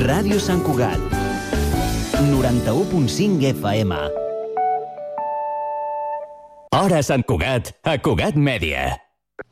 [0.04, 1.00] Ràdio Sant Cugat.
[2.20, 3.96] 91.5 FM.
[6.76, 9.03] Hora Sant Cugat, a Cugat Mèdia.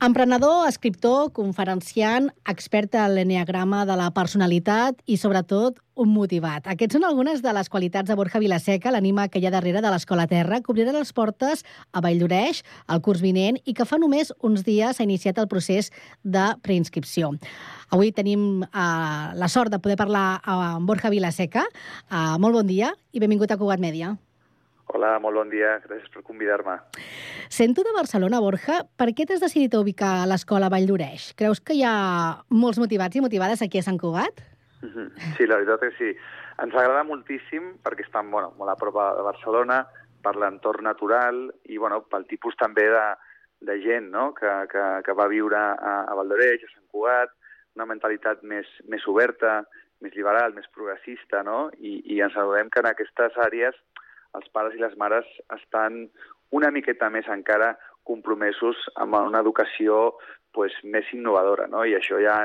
[0.01, 6.65] Emprenedor, escriptor, conferenciant, expert en l'enneagrama de la personalitat i, sobretot, un motivat.
[6.71, 9.91] Aquests són algunes de les qualitats de Borja Vilaseca, l'ànima que hi ha darrere de
[9.93, 11.61] l'Escola Terra, que obrirà les portes
[11.93, 15.91] a Valldoreix el curs vinent i que fa només uns dies s'ha iniciat el procés
[16.23, 17.35] de preinscripció.
[17.93, 21.67] Avui tenim uh, la sort de poder parlar amb Borja Vilaseca.
[22.09, 24.15] Uh, molt bon dia i benvingut a Cugat Mèdia.
[24.91, 25.77] Hola, molt bon dia.
[25.85, 26.75] Gràcies per convidar-me.
[27.47, 28.81] Sento de Barcelona, Borja.
[28.99, 31.31] Per què t'has decidit a ubicar a l'escola Vall d'Oreix?
[31.39, 31.95] Creus que hi ha
[32.51, 34.43] molts motivats i motivades aquí a Sant Cugat?
[34.81, 35.09] Mhm.
[35.37, 36.19] Sí, la veritat és que sí.
[36.59, 39.85] Ens agrada moltíssim perquè estan bueno, molt a prop de Barcelona,
[40.21, 43.05] per l'entorn natural i bueno, pel tipus també de,
[43.61, 44.33] de gent no?
[44.33, 47.31] que, que, que va viure a, a Valdoreig, a Sant Cugat,
[47.75, 49.61] una mentalitat més, més oberta,
[50.01, 51.69] més liberal, més progressista, no?
[51.77, 53.77] I, i ens adonem que en aquestes àrees
[54.37, 56.05] els pares i les mares estan
[56.51, 57.73] una miqueta més encara
[58.07, 60.17] compromesos amb una educació
[60.51, 61.85] pues, més innovadora, no?
[61.87, 62.35] I això ja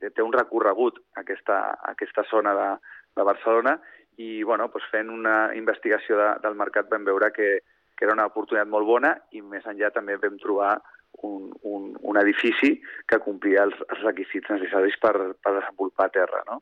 [0.00, 1.60] té un recorregut, aquesta,
[1.92, 2.68] aquesta zona de,
[3.16, 3.78] de Barcelona,
[4.20, 7.48] i bueno, pues, fent una investigació de, del mercat vam veure que,
[7.96, 10.76] que era una oportunitat molt bona i més enllà també vam trobar
[11.24, 12.74] un, un, un edifici
[13.08, 16.60] que complia els, els requisits necessaris per, per desenvolupar terra, no?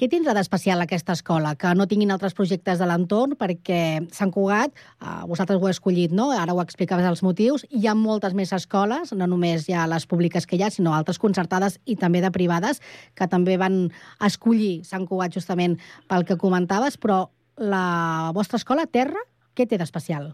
[0.00, 1.52] Què tindrà d'especial aquesta escola?
[1.60, 6.14] Que no tinguin altres projectes de l'entorn, perquè Sant Cugat, eh, vosaltres ho heu escollit,
[6.16, 6.30] no?
[6.32, 7.66] Ara ho explicaves els motius.
[7.68, 10.94] Hi ha moltes més escoles, no només hi ha les públiques que hi ha, sinó
[10.96, 12.80] altres concertades i també de privades,
[13.14, 15.76] que també van escollir Sant Cugat justament
[16.08, 19.20] pel que comentaves, però la vostra escola, Terra,
[19.54, 20.32] què té d'especial?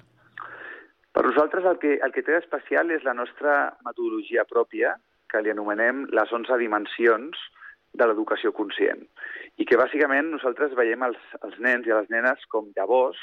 [1.13, 4.95] Per nosaltres el que, el que té d'especial és la nostra metodologia pròpia,
[5.29, 7.37] que li anomenem les 11 dimensions
[7.99, 9.03] de l'educació conscient.
[9.59, 13.19] I que bàsicament nosaltres veiem els, els nens i les nenes com llavors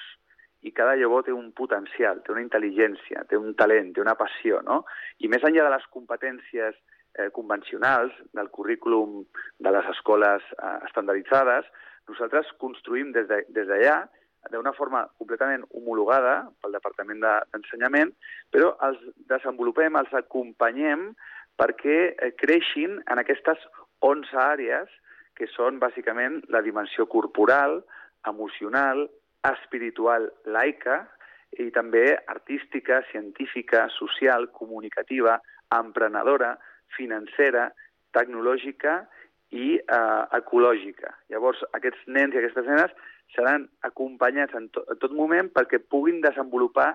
[0.65, 4.61] i cada llavor té un potencial, té una intel·ligència, té un talent, té una passió,
[4.65, 4.81] no?
[5.21, 6.73] I més enllà de les competències
[7.19, 9.21] eh, convencionals, del currículum
[9.61, 11.69] de les escoles eh, estandarditzades,
[12.09, 13.95] nosaltres construïm des d'allà
[14.49, 18.11] de, d'una forma completament homologada pel Departament d'Ensenyament,
[18.53, 21.11] però els desenvolupem, els acompanyem
[21.61, 23.61] perquè eh, creixin en aquestes
[24.03, 24.91] 11 àrees
[25.36, 27.81] que són bàsicament la dimensió corporal,
[28.27, 29.05] emocional,
[29.45, 31.03] espiritual, laica
[31.60, 35.38] i també artística, científica, social, comunicativa,
[35.75, 36.55] emprenedora,
[36.95, 37.69] financera,
[38.15, 39.01] tecnològica
[39.55, 41.12] i eh, ecològica.
[41.31, 42.95] Llavors, aquests nens i aquestes nenes
[43.36, 46.93] seran acompanyats en, to, en tot moment perquè puguin desenvolupar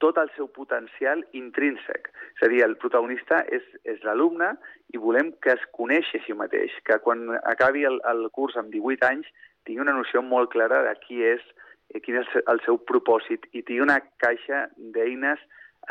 [0.00, 2.08] tot el seu potencial intrínsec.
[2.36, 4.54] És a dir, el protagonista és, és l'alumne
[4.94, 8.72] i volem que es coneixi a si mateix, que quan acabi el, el curs amb
[8.74, 9.28] 18 anys
[9.68, 11.44] tingui una noció molt clara de qui és,
[11.92, 15.42] eh, quin és el seu propòsit i tingui una caixa d'eines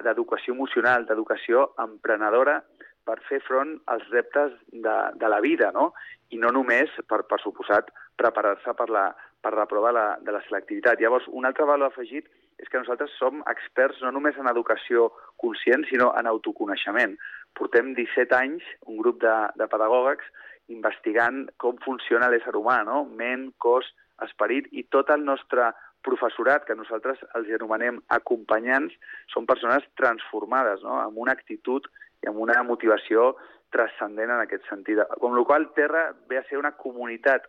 [0.05, 2.59] d'educació emocional, d'educació emprenedora
[3.05, 5.91] per fer front als reptes de, de la vida, no?
[6.29, 9.07] I no només, per, per suposat, preparar-se per la,
[9.41, 11.01] per la prova de la, de la selectivitat.
[11.01, 15.09] Llavors, un altre valor afegit és que nosaltres som experts no només en educació
[15.41, 17.15] conscient, sinó en autoconeixement.
[17.57, 20.27] Portem 17 anys, un grup de, de pedagògics,
[20.69, 23.03] investigant com funciona l'ésser humà, no?
[23.19, 23.87] ment, cos,
[24.25, 25.71] esperit, i tot el nostre
[26.05, 28.93] professorat, que nosaltres els anomenem acompanyants,
[29.33, 30.99] són persones transformades, no?
[31.01, 31.87] amb una actitud
[32.23, 33.33] i amb una motivació
[33.73, 35.01] transcendent en aquest sentit.
[35.21, 37.47] Com la qual Terra ve a ser una comunitat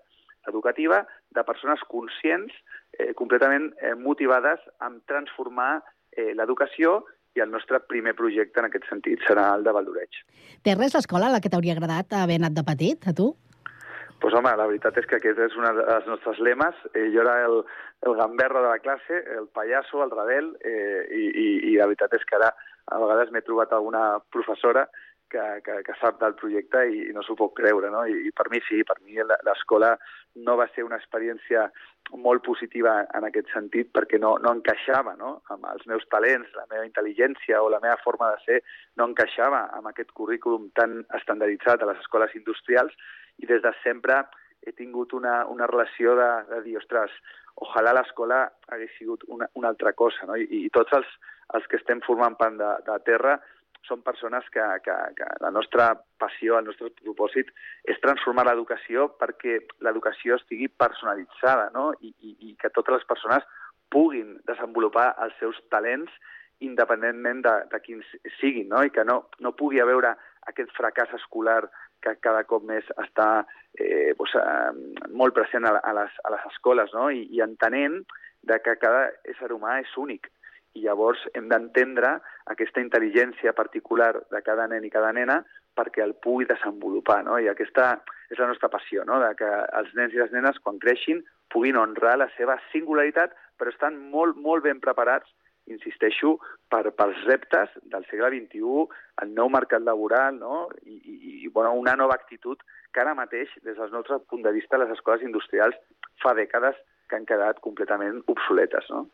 [0.49, 1.05] educativa
[1.37, 2.55] de persones conscients,
[2.99, 7.01] eh, completament eh, motivades en transformar eh, l'educació
[7.39, 10.19] i el nostre primer projecte en aquest sentit serà el de Valdoreig.
[10.67, 13.31] Té res l'escola a la que t'hauria agradat haver anat de petit, a tu?
[14.21, 16.77] Pues home, la veritat és que aquest és un dels nostres lemes.
[16.93, 17.63] Eh, jo era el,
[18.05, 22.19] el gamberro de la classe, el pallasso, el rebel, eh, i, i, i la veritat
[22.19, 22.51] és que ara
[22.91, 24.89] a vegades m'he trobat alguna professora
[25.31, 28.03] que, que, que sap del projecte i, i no s'ho pot creure, no?
[28.07, 29.95] I, I per mi sí, per mi l'escola
[30.47, 31.69] no va ser una experiència
[32.19, 35.37] molt positiva en aquest sentit perquè no, no encaixava no?
[35.55, 38.61] amb els meus talents, la meva intel·ligència o la meva forma de ser
[38.99, 42.95] no encaixava amb aquest currículum tan estandarditzat a les escoles industrials
[43.39, 44.23] i des de sempre
[44.67, 47.15] he tingut una, una relació de, de dir, ostres,
[47.65, 50.37] ojalà l'escola hagués sigut una, una altra cosa, no?
[50.37, 51.09] I, i tots els,
[51.57, 53.39] els que estem formant part de, de terra
[53.89, 57.51] són persones que, que, que la nostra passió, el nostre propòsit
[57.89, 61.91] és transformar l'educació perquè l'educació estigui personalitzada no?
[62.01, 63.47] I, i, i que totes les persones
[63.91, 66.13] puguin desenvolupar els seus talents
[66.61, 68.85] independentment de, de quins siguin, no?
[68.85, 70.13] i que no, no pugui haver
[70.51, 71.63] aquest fracàs escolar
[72.05, 73.45] que cada cop més està
[73.77, 74.37] eh, doncs,
[75.13, 77.11] molt present a, a, les, a les escoles, no?
[77.13, 78.01] I, i entenent
[78.49, 80.31] de que cada ésser humà és únic
[80.79, 82.17] i llavors hem d'entendre
[82.53, 85.41] aquesta intel·ligència particular de cada nen i cada nena
[85.77, 87.39] perquè el pugui desenvolupar, no?
[87.39, 87.93] I aquesta
[88.31, 89.19] és la nostra passió, no?
[89.23, 93.73] De que els nens i les nenes, quan creixin, puguin honrar la seva singularitat, però
[93.73, 95.31] estan molt, molt ben preparats,
[95.71, 96.37] insisteixo,
[96.71, 98.87] per, pels reptes del segle XXI,
[99.23, 100.67] el nou mercat laboral, no?
[100.83, 104.55] I, i, i bueno, una nova actitud que ara mateix, des del nostre punt de
[104.55, 105.79] vista, les escoles industrials
[106.23, 106.79] fa dècades
[107.09, 109.07] que han quedat completament obsoletes, no?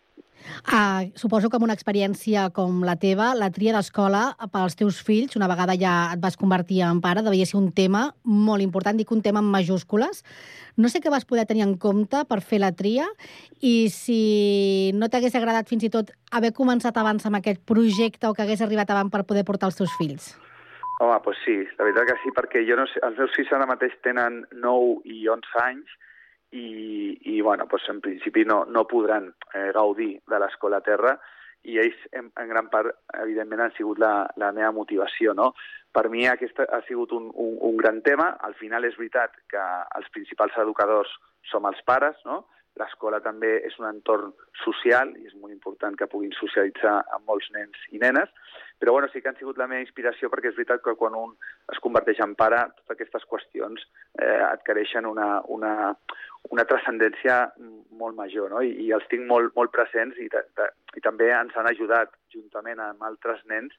[0.67, 5.37] Uh, suposo que amb una experiència com la teva, la tria d'escola pels teus fills,
[5.39, 9.11] una vegada ja et vas convertir en pare, devia ser un tema molt important, dic
[9.13, 10.23] un tema en majúscules.
[10.77, 13.07] No sé què vas poder tenir en compte per fer la tria
[13.61, 18.35] i si no t'hagués agradat fins i tot haver començat abans amb aquest projecte o
[18.35, 20.35] que hagués arribat abans per poder portar els teus fills.
[20.97, 23.69] Home, doncs sí, la veritat que sí, perquè jo no sé, els meus fills ara
[23.69, 25.97] mateix tenen 9 i 11 anys
[26.57, 27.16] i
[27.47, 31.15] bueno, doncs en principi no, no podran eh, gaudir de l'escola terra
[31.67, 35.35] i ells en, en gran part, evidentment, han sigut la, la meva motivació.
[35.35, 35.53] No?
[35.95, 38.33] Per mi aquest ha sigut un, un, un gran tema.
[38.49, 39.63] Al final és veritat que
[39.99, 41.11] els principals educadors
[41.51, 42.45] som els pares, no?
[42.77, 47.49] L'escola també és un entorn social i és molt important que puguin socialitzar amb molts
[47.55, 48.29] nens i nenes,
[48.79, 51.33] però bueno, sí que han sigut la meva inspiració perquè és veritat que quan un
[51.73, 53.87] es converteix en pare, totes aquestes qüestions
[54.21, 55.95] eh, adquireixen una, una,
[56.53, 57.39] una transcendència
[57.97, 58.61] molt major, no?
[58.61, 60.45] I, i els tinc molt, molt presents i, ta,
[60.97, 63.73] i també ens han ajudat, juntament amb altres nens,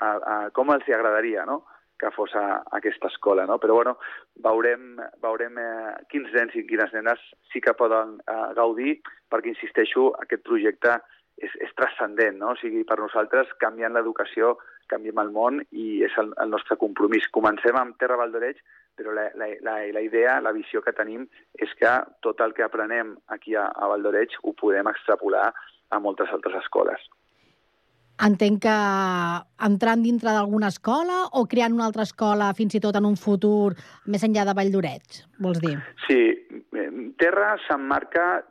[0.00, 1.62] a, a com els hi agradaria, no?,
[2.02, 3.60] que fos a, a aquesta escola, no?
[3.62, 3.94] Però, bueno,
[4.42, 8.98] veurem, veurem eh, quins nens i quines nenes sí que poden eh, gaudir,
[9.30, 10.98] perquè, insisteixo, aquest projecte
[11.38, 12.52] és, és transcendent, no?
[12.52, 14.56] O sigui, per nosaltres, canviant l'educació,
[14.90, 17.30] canviem el món i és el, el nostre compromís.
[17.32, 18.58] Comencem amb Terra Valdoreig,
[18.98, 21.94] però la, la, la, la idea, la visió que tenim és que
[22.26, 25.48] tot el que aprenem aquí a, a Valdoreig ho podem extrapolar
[25.92, 27.06] a moltes altres escoles.
[28.22, 28.76] Entenc que
[29.66, 33.72] entrant dintre d'alguna escola o creant una altra escola fins i tot en un futur
[34.06, 35.74] més enllà de Valldoreig, vols dir?
[36.06, 36.20] Sí,
[37.18, 38.42] Terra s'emmarca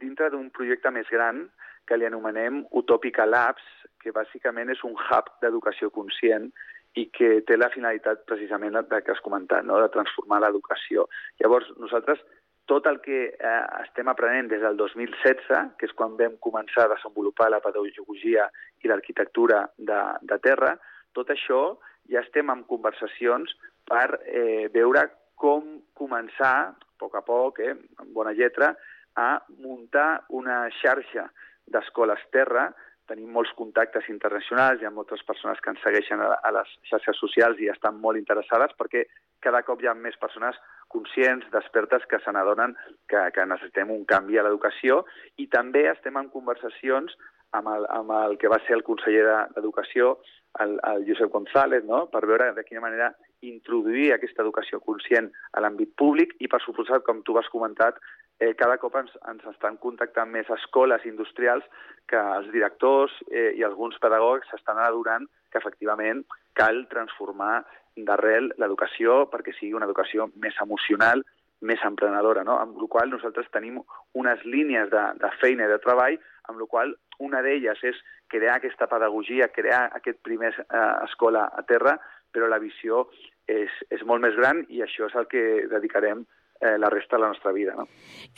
[0.00, 1.46] dintre d'un projecte més gran
[1.86, 3.64] que li anomenem Utopica Labs,
[4.00, 6.50] que bàsicament és un hub d'educació conscient
[6.98, 9.78] i que té la finalitat precisament de que has comentat, no?
[9.82, 11.06] de transformar l'educació.
[11.42, 12.22] Llavors, nosaltres
[12.70, 16.92] tot el que eh, estem aprenent des del 2016, que és quan vam començar a
[16.94, 18.46] desenvolupar la pedagogia
[18.82, 20.74] i l'arquitectura de, de terra,
[21.16, 21.78] tot això
[22.10, 23.52] ja estem en conversacions
[23.88, 25.06] per eh, veure
[25.40, 28.74] com començar, a poc a poc, eh, amb bona lletra,
[29.16, 31.30] a muntar una xarxa
[31.70, 32.68] d'escoles terra.
[33.10, 37.18] Tenim molts contactes internacionals, hi ha moltes persones que ens segueixen a, a les xarxes
[37.18, 39.02] socials i estan molt interessades perquè
[39.42, 40.58] cada cop hi ha més persones
[40.92, 42.76] conscients, despertes, que se n'adonen
[43.10, 45.02] que, que necessitem un canvi a l'educació.
[45.42, 47.16] I també estem en conversacions
[47.56, 50.18] amb el, amb el que va ser el conseller d'Educació,
[50.60, 52.06] el, el Josep González, no?
[52.10, 53.12] per veure de quina manera
[53.46, 57.98] introduir aquesta educació conscient a l'àmbit públic i, per suposat, com tu has comentat,
[58.40, 61.66] eh, cada cop ens, ens estan contactant més escoles industrials
[62.10, 66.24] que els directors eh, i alguns pedagogs s'estan adorant que efectivament
[66.58, 67.60] cal transformar
[67.96, 71.22] d'arrel l'educació perquè sigui una educació més emocional,
[71.60, 72.56] més emprenedora, no?
[72.58, 73.80] amb la qual nosaltres tenim
[74.16, 76.16] unes línies de, de feina i de treball,
[76.48, 81.64] amb la qual una d'elles és crear aquesta pedagogia, crear aquest primer eh, escola a
[81.68, 81.96] terra,
[82.32, 83.06] però la visió
[83.48, 86.22] és, és molt més gran i això és el que dedicarem
[86.60, 87.74] eh, la resta de la nostra vida.
[87.76, 87.88] No?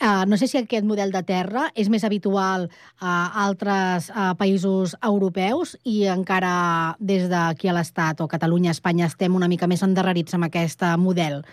[0.01, 2.69] Uh, no sé si aquest model de terra és més habitual
[2.99, 3.15] a
[3.45, 9.51] altres uh, països europeus i encara des d'aquí a l'Estat o Catalunya, Espanya, estem una
[9.51, 11.43] mica més endarrerits amb aquest model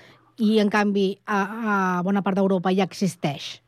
[0.40, 1.74] i, en canvi, a, a
[2.06, 3.58] bona part d'Europa ja existeix.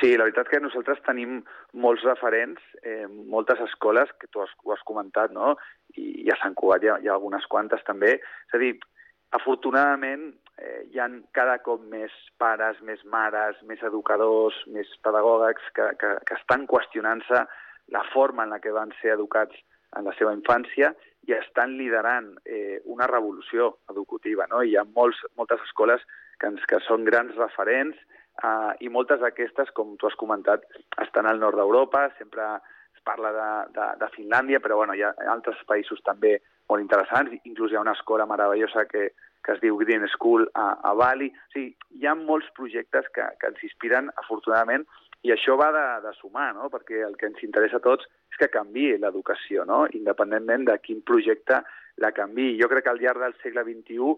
[0.00, 1.42] Sí, la veritat que nosaltres tenim
[1.76, 5.54] molts referents, eh, moltes escoles, que tu has, ho has comentat, no?
[5.96, 8.16] I, i a Sant Cugat hi ha, hi ha algunes quantes també.
[8.20, 8.74] És a dir,
[9.36, 15.90] afortunadament eh, hi han cada cop més pares, més mares, més educadors, més pedagògics que,
[16.00, 17.44] que, que estan qüestionant-se
[17.90, 19.56] la forma en la que van ser educats
[19.98, 20.92] en la seva infància
[21.28, 24.46] i estan liderant eh, una revolució educativa.
[24.50, 24.62] No?
[24.62, 26.04] Hi ha molts, moltes escoles
[26.38, 27.98] que, ens, que són grans referents
[28.42, 30.64] eh, i moltes d'aquestes, com tu has comentat,
[31.04, 32.46] estan al nord d'Europa, sempre
[32.94, 36.38] es parla de, de, de Finlàndia, però bueno, hi ha altres països també
[36.70, 39.10] molt interessants, inclús hi ha una escola meravellosa que,
[39.44, 41.30] que es diu Green School a, a Bali.
[41.30, 44.86] O sigui, hi ha molts projectes que, que ens inspiren, afortunadament,
[45.26, 46.70] i això va de, de sumar, no?
[46.72, 49.82] perquè el que ens interessa a tots és que canvi l'educació, no?
[49.96, 51.60] independentment de quin projecte
[52.00, 52.54] la canvi.
[52.60, 54.14] Jo crec que al llarg del segle XXI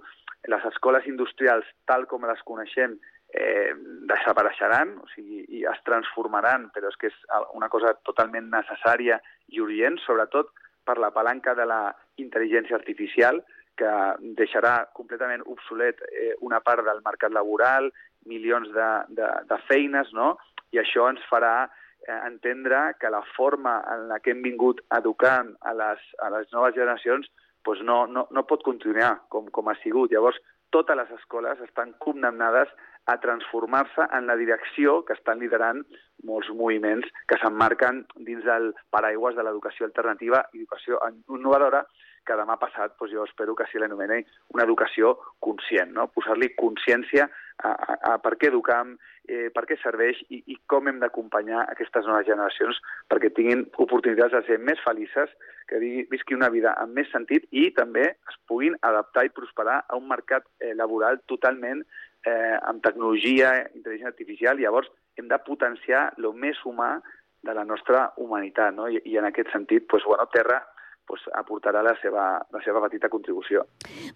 [0.53, 2.95] les escoles industrials, tal com les coneixem,
[3.33, 3.73] eh,
[4.09, 7.19] desapareixeran, o sigui, i es transformaran, però és que és
[7.57, 9.19] una cosa totalment necessària
[9.49, 10.53] i urgent, sobretot
[10.85, 11.83] per la palanca de la
[12.21, 13.41] intel·ligència artificial,
[13.79, 13.93] que
[14.39, 17.89] deixarà completament obsolet eh, una part del mercat laboral,
[18.29, 20.35] milions de, de, de feines, no?
[20.73, 25.55] i això ens farà eh, entendre que la forma en la que hem vingut educant
[25.69, 27.29] a les, a les noves generacions
[27.63, 30.11] pues no, no, no pot continuar com, com ha sigut.
[30.11, 30.39] Llavors,
[30.75, 32.71] totes les escoles estan condemnades
[33.07, 35.83] a transformar-se en la direcció que estan liderant
[36.29, 41.83] molts moviments que s'emmarquen dins del paraigües de l'educació alternativa i educació innovadora,
[42.27, 44.21] que demà passat doncs jo espero que s'hi l'anomeni
[44.55, 46.07] una educació conscient, no?
[46.15, 47.27] posar-li consciència
[47.59, 48.97] a, a, a per què educam,
[49.29, 52.81] eh, per què serveix i, i com hem d'acompanyar aquestes noves generacions
[53.13, 55.31] perquè tinguin oportunitats de ser més felices,
[55.69, 55.81] que
[56.11, 60.09] visqui una vida amb més sentit i també es puguin adaptar i prosperar a un
[60.11, 61.85] mercat eh, laboral totalment
[62.27, 66.97] eh, amb tecnologia, intel·ligència artificial, llavors hem de potenciar el més humà
[67.43, 68.87] de la nostra humanitat, no?
[68.89, 70.61] I, i en aquest sentit, doncs, bueno, Terra
[71.09, 73.65] doncs, aportarà la seva, la seva petita contribució.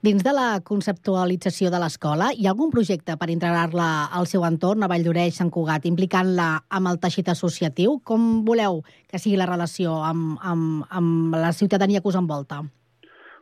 [0.03, 4.82] Dins de la conceptualització de l'escola, hi ha algun projecte per integrar-la al seu entorn,
[4.82, 8.01] a Valldoreix, Sant Cugat, implicant-la amb el teixit associatiu?
[8.05, 12.62] Com voleu que sigui la relació amb, amb, amb la ciutadania que us envolta?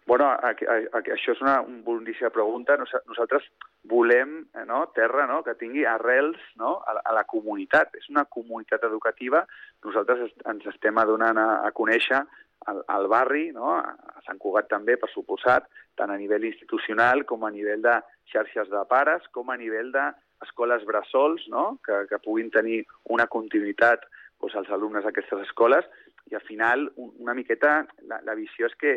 [0.07, 2.77] Bueno, aquí, aquí, això és una boníssima pregunta.
[2.77, 3.47] Nosaltres
[3.89, 7.97] volem eh, no, terra no, que tingui arrels no, a, a la comunitat.
[7.97, 9.47] És una comunitat educativa.
[9.87, 12.21] Nosaltres ens estem adonant a, a conèixer
[12.67, 13.77] al, al barri, no?
[13.77, 15.67] a Sant Cugat també, per suposat,
[15.99, 17.99] tant a nivell institucional com a nivell de
[18.33, 21.79] xarxes de pares, com a nivell d'escoles bressols, no?
[21.85, 22.83] que, que puguin tenir
[23.17, 24.07] una continuïtat
[24.41, 25.87] doncs, als alumnes d'aquestes escoles,
[26.31, 28.95] i al final una miqueta la, la visió és que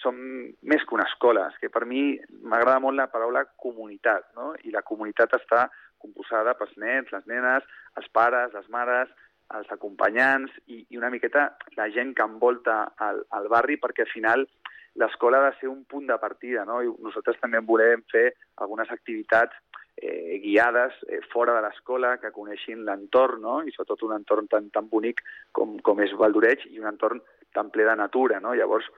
[0.00, 0.16] som
[0.64, 4.54] més que una escola, és que per mi m'agrada molt la paraula comunitat, no?
[4.64, 5.66] i la comunitat està
[6.00, 7.66] composada pels nens, les nenes,
[8.00, 9.12] els pares, les mares,
[9.58, 14.12] els acompanyants i, i una miqueta la gent que envolta el, el barri perquè al
[14.12, 14.46] final
[15.00, 16.80] l'escola ha de ser un punt de partida, no?
[16.82, 18.30] I nosaltres també volem fer
[18.62, 19.54] algunes activitats
[19.96, 23.60] eh, guiades eh, fora de l'escola, que coneixin l'entorn, no?
[23.62, 25.22] i sobretot un entorn tan, tan bonic
[25.56, 27.22] com, com és Valdoreig i un entorn
[27.54, 28.40] tan ple de natura.
[28.40, 28.54] No?
[28.56, 28.88] Llavors,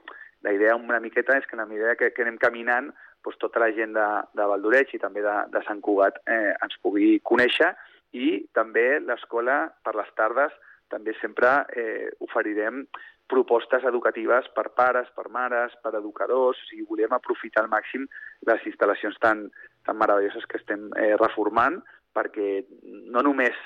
[0.43, 2.93] la idea una miqueta és que la medida que, que anem caminant,
[3.23, 6.79] doncs tota la gent de, de Valdoreig i també de, de Sant Cugat eh, ens
[6.83, 7.71] pugui conèixer
[8.13, 10.53] i també l'escola per les tardes
[10.93, 12.85] també sempre eh, oferirem
[13.33, 18.05] propostes educatives per pares, per mares, per educadors, o sigui, volem aprofitar al màxim
[18.49, 19.47] les instal·lacions tan,
[19.87, 21.81] tan meravelloses que estem eh, reformant
[22.13, 22.67] perquè
[23.09, 23.57] no només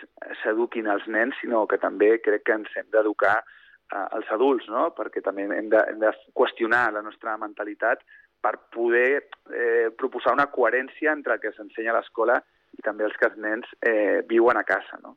[0.43, 4.93] s'eduquin els nens, sinó que també crec que ens hem d'educar eh, els adults, no?
[4.95, 8.07] perquè també hem de, hem de qüestionar la nostra mentalitat
[8.39, 9.11] per poder
[9.51, 13.39] eh, proposar una coherència entre el que s'ensenya a l'escola i també els que els
[13.41, 15.01] nens eh, viuen a casa.
[15.03, 15.17] No?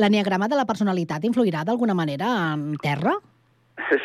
[0.00, 3.16] L'enneagrama de la personalitat influirà d'alguna manera en terra?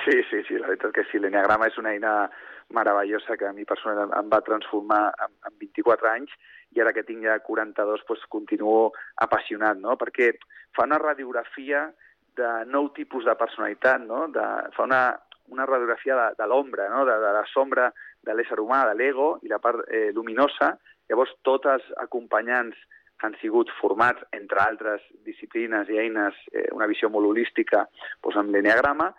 [0.06, 1.20] Sí, sí, sí, la veritat que sí.
[1.20, 2.12] L'enneagrama és una eina
[2.74, 6.32] meravellosa que a mi personalment em va transformar en, en 24 anys
[6.76, 9.98] i ara que tinc ja 42 doncs, continuo apassionat, no?
[10.00, 10.32] perquè
[10.76, 11.86] fa una radiografia
[12.36, 14.26] de nou tipus de personalitat, no?
[14.34, 15.04] de, fa una,
[15.54, 17.06] una radiografia de, de l'ombra, no?
[17.08, 17.92] de, de la sombra
[18.26, 20.74] de l'ésser humà, de l'ego i la part eh, luminosa,
[21.10, 22.78] Llavors, tots els acompanyants
[23.24, 27.86] han sigut formats, entre altres disciplines i eines, eh, una visió molt holística
[28.24, 29.12] doncs, amb l'eneagrama,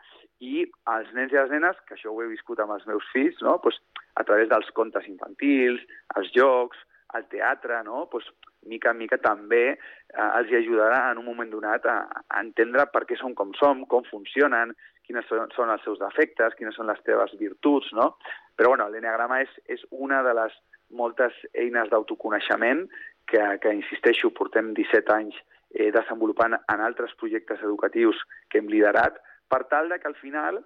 [0.45, 3.39] i els nens i les nenes, que això ho he viscut amb els meus fills,
[3.43, 3.57] no?
[3.64, 3.80] doncs,
[4.20, 5.80] a través dels contes infantils,
[6.16, 6.82] els jocs,
[7.16, 8.05] el teatre, no?
[8.12, 8.28] doncs,
[8.66, 9.78] mica en mica també eh,
[10.26, 13.84] els hi ajudarà en un moment donat a, a entendre per què som com som,
[13.89, 14.74] com funcionen,
[15.07, 18.16] quines són, són els seus defectes, quines són les teves virtuts, no?
[18.59, 20.55] Però, bueno, l'eneagrama és, és una de les
[20.91, 22.87] moltes eines d'autoconeixement
[23.26, 25.37] que, que, insisteixo, portem 17 anys
[25.74, 28.20] eh, desenvolupant en altres projectes educatius
[28.51, 29.18] que hem liderat,
[29.51, 30.61] per tal de que al final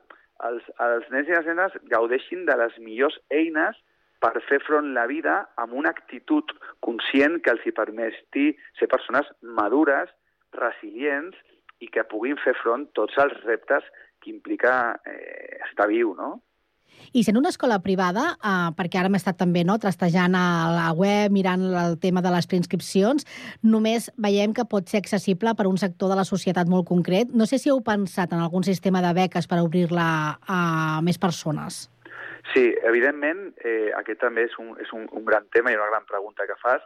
[0.48, 3.78] els, els nens i les nenes gaudeixin de les millors eines
[4.20, 6.52] per fer front la vida amb una actitud
[6.84, 10.12] conscient que els hi permeti ser persones madures,
[10.56, 11.36] resilients
[11.80, 13.86] i que puguin fer front tots els reptes
[14.20, 14.74] que implica
[15.08, 16.34] eh, estar viu, no?
[17.12, 20.88] I sent una escola privada, eh, perquè ara hem estat també no, trastejant a la
[20.96, 23.26] web, mirant el tema de les preinscripcions,
[23.62, 27.32] només veiem que pot ser accessible per un sector de la societat molt concret.
[27.34, 30.10] No sé si heu pensat en algun sistema de beques per obrir-la
[30.46, 30.60] a
[31.02, 31.88] més persones.
[32.54, 36.06] Sí, evidentment, eh, aquest també és, un, és un, un gran tema i una gran
[36.08, 36.82] pregunta que fas.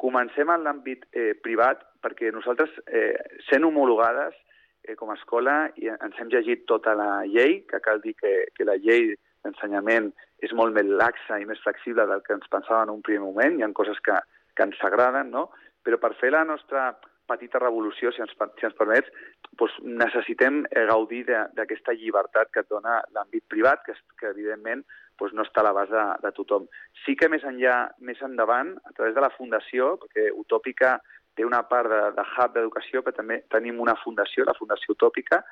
[0.00, 3.14] Comencem en l'àmbit eh, privat perquè nosaltres, eh,
[3.48, 4.34] sent homologades
[4.82, 8.32] eh, com a escola, i ens hem llegit tota la llei, que cal dir que,
[8.56, 9.12] que la llei
[9.44, 10.10] d'ensenyament
[10.42, 13.58] és molt més laxa i més flexible del que ens pensàvem en un primer moment,
[13.58, 14.18] hi ha coses que,
[14.56, 15.48] que ens agraden, no?
[15.82, 16.92] però per fer la nostra
[17.26, 19.08] petita revolució, si ens, si ens permets,
[19.58, 24.84] doncs necessitem eh, gaudir d'aquesta llibertat que et dona l'àmbit privat, que, que evidentment
[25.20, 26.66] doncs no està a l'abast de, de tothom.
[27.04, 30.96] Sí que més enllà, més endavant, a través de la Fundació, perquè Utòpica
[31.36, 35.42] té una part de, de hub d'educació, però també tenim una fundació, la Fundació Utòpica,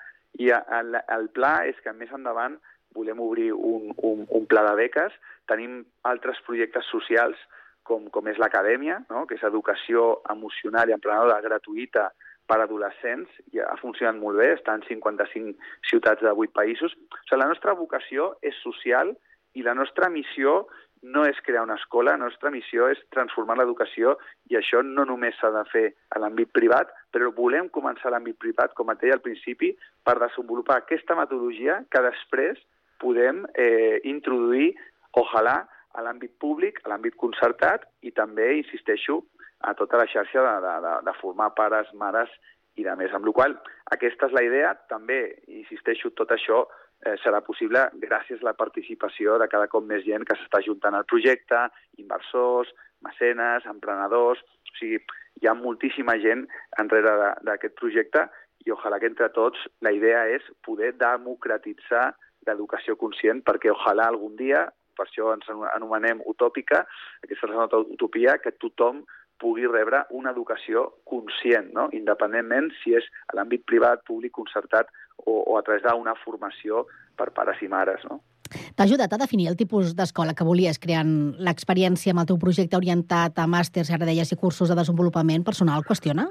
[0.42, 2.58] i el, el pla és que més endavant
[2.94, 5.14] volem obrir un, un, un pla de beques.
[5.50, 7.38] Tenim altres projectes socials
[7.86, 9.24] com, com és l'acadèmia, no?
[9.26, 12.10] que és educació emocional i emprenedora gratuïta
[12.50, 15.54] per a adolescents, i ha funcionat molt bé, està en 55
[15.86, 16.94] ciutats de 8 països.
[16.94, 19.14] O sigui, la nostra vocació és social
[19.54, 20.64] i la nostra missió
[21.02, 24.16] no és crear una escola, la nostra missió és transformar l'educació
[24.50, 28.74] i això no només s'ha de fer a l'àmbit privat, però volem començar l'àmbit privat,
[28.76, 29.72] com et deia al principi,
[30.04, 32.60] per desenvolupar aquesta metodologia que després
[33.00, 34.72] podem eh, introduir,
[35.18, 35.60] ojalà,
[35.96, 39.20] a l'àmbit públic, a l'àmbit concertat i també, insisteixo,
[39.66, 42.30] a tota la xarxa de, de, de, formar pares, mares
[42.78, 43.12] i de més.
[43.12, 43.56] Amb la qual
[43.96, 45.20] aquesta és la idea, també,
[45.50, 46.62] insisteixo, tot això
[47.04, 50.96] eh, serà possible gràcies a la participació de cada cop més gent que s'està juntant
[50.96, 51.66] al projecte,
[52.02, 52.72] inversors,
[53.06, 54.42] mecenes, emprenedors...
[54.70, 55.00] O sigui,
[55.42, 56.44] hi ha moltíssima gent
[56.78, 58.22] enrere d'aquest projecte
[58.64, 62.12] i ojalà que entre tots la idea és poder democratitzar
[62.48, 64.66] l'educació conscient perquè ojalà algun dia,
[64.96, 66.84] per això ens anomenem utòpica,
[67.24, 69.04] aquesta és la utopia, que tothom
[69.40, 71.88] pugui rebre una educació conscient, no?
[71.96, 74.90] independentment si és a l'àmbit privat, públic, concertat
[75.24, 76.84] o, o a través d'una formació
[77.16, 78.04] per pares i mares.
[78.10, 78.20] No?
[78.50, 82.78] T'ha ajudat a definir el tipus d'escola que volies, creant l'experiència amb el teu projecte
[82.78, 85.86] orientat a màsters, ara deies, i cursos de desenvolupament personal?
[85.86, 86.28] Qüestiona?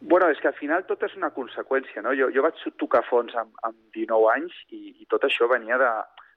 [0.00, 2.14] Bueno, és que al final tot és una conseqüència, no?
[2.14, 5.90] Jo, jo vaig tocar fons amb, amb 19 anys i, i tot això venia de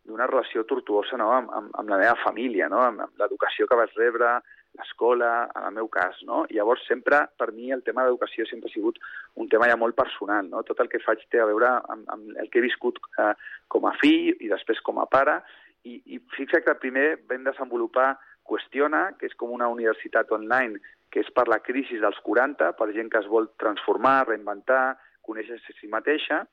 [0.10, 1.28] d'una relació tortuosa no?
[1.30, 2.80] amb, amb, amb la meva família, no?
[2.82, 4.32] amb, amb l'educació que vaig rebre,
[4.80, 6.46] l'escola, en el meu cas, no?
[6.50, 9.02] I llavors sempre, per mi, el tema d'educació sempre ha sigut
[9.36, 10.64] un tema ja molt personal, no?
[10.68, 13.34] Tot el que faig té a veure amb, amb el que he viscut eh,
[13.68, 15.42] com a fill i després com a pare,
[15.84, 18.14] i, i fixa que primer vam desenvolupar
[18.48, 20.80] Qüestiona, que és com una universitat online,
[21.12, 24.96] que és per la crisi dels 40, per gent que es vol transformar, reinventar,
[25.28, 26.46] conèixer-se a si mateixa,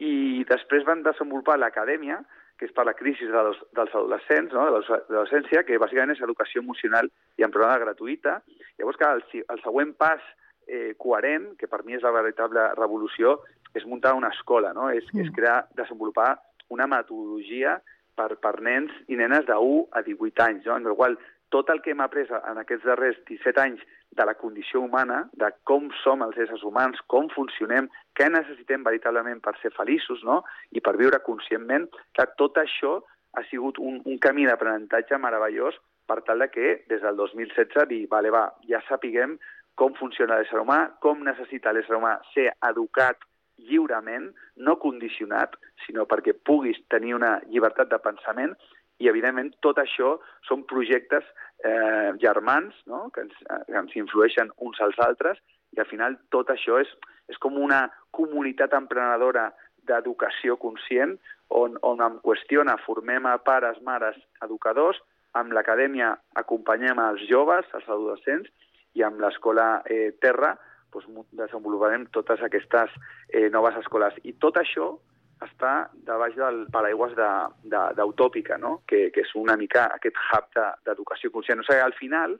[0.00, 2.18] i després van desenvolupar l'acadèmia,
[2.60, 4.66] que és per la crisi dels, dels adolescents, no?
[4.66, 7.08] de l'adolescència, que bàsicament és educació emocional
[7.40, 8.40] i programa gratuïta.
[8.76, 9.22] Llavors, que el,
[9.54, 10.20] el següent pas
[10.66, 13.38] eh, coherent, que per mi és la veritable revolució,
[13.72, 14.90] és muntar una escola, no?
[14.92, 15.24] és, mm.
[15.24, 16.34] és crear, desenvolupar
[16.74, 17.78] una metodologia
[18.18, 20.76] per, per nens i nenes de 1 a 18 anys, no?
[20.76, 21.16] en el qual
[21.50, 23.82] tot el que hem après en aquests darrers 17 anys
[24.16, 29.42] de la condició humana, de com som els éssers humans, com funcionem, què necessitem veritablement
[29.42, 30.40] per ser feliços no?
[30.70, 32.98] i per viure conscientment, que tot això
[33.34, 35.78] ha sigut un, un camí d'aprenentatge meravellós
[36.10, 39.36] per tal de que des del 2016 dir, vale, va, ja sapiguem
[39.78, 43.22] com funciona l'ésser humà, com necessita l'ésser humà ser educat
[43.60, 44.30] lliurement,
[44.64, 48.54] no condicionat, sinó perquè puguis tenir una llibertat de pensament
[49.00, 50.14] i, evidentment, tot això
[50.48, 51.24] són projectes
[51.64, 53.08] eh, germans no?
[53.14, 53.36] que, ens,
[53.66, 55.40] que ens influeixen uns als altres
[55.74, 56.90] i, al final, tot això és,
[57.30, 57.86] és com una
[58.16, 59.48] comunitat emprenedora
[59.88, 61.16] d'educació conscient
[61.48, 65.00] on, on em qüestiona, formem a pares, mares, educadors,
[65.38, 68.50] amb l'acadèmia acompanyem els joves, els adolescents,
[68.98, 70.56] i amb l'escola eh, Terra
[70.90, 71.06] doncs,
[71.38, 72.90] desenvoluparem totes aquestes
[73.28, 74.16] eh, noves escoles.
[74.26, 74.96] I tot això
[75.44, 75.74] està
[76.06, 78.80] de baix del paraigües d'Utòpica, no?
[78.88, 80.48] que, que és una mica aquest hub
[80.86, 81.62] d'educació de, conscient.
[81.62, 82.36] O sigui, al final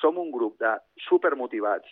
[0.00, 0.74] som un grup de
[1.08, 1.90] supermotivats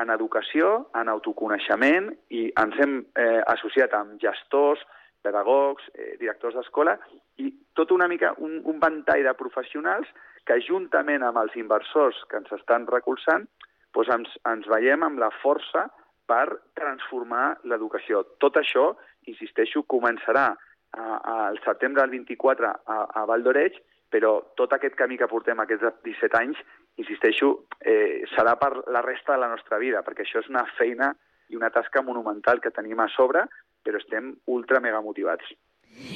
[0.00, 4.80] en educació, en autoconeixement, i ens hem eh, associat amb gestors,
[5.22, 6.96] pedagogs, eh, directors d'escola,
[7.38, 10.08] i tot una mica un, un ventall de professionals
[10.48, 13.46] que juntament amb els inversors que ens estan recolzant,
[13.94, 15.86] doncs ens, ens veiem amb la força
[16.26, 16.46] per
[16.78, 18.24] transformar l'educació.
[18.40, 18.92] Tot això
[19.30, 20.52] insisteixo, començarà
[20.92, 23.78] al setembre del 24 a, a Val d'Oreig,
[24.12, 26.60] però tot aquest camí que portem aquests 17 anys,
[27.00, 31.14] insisteixo, eh, serà per la resta de la nostra vida, perquè això és una feina
[31.48, 33.46] i una tasca monumental que tenim a sobre,
[33.82, 35.48] però estem ultra mega motivats.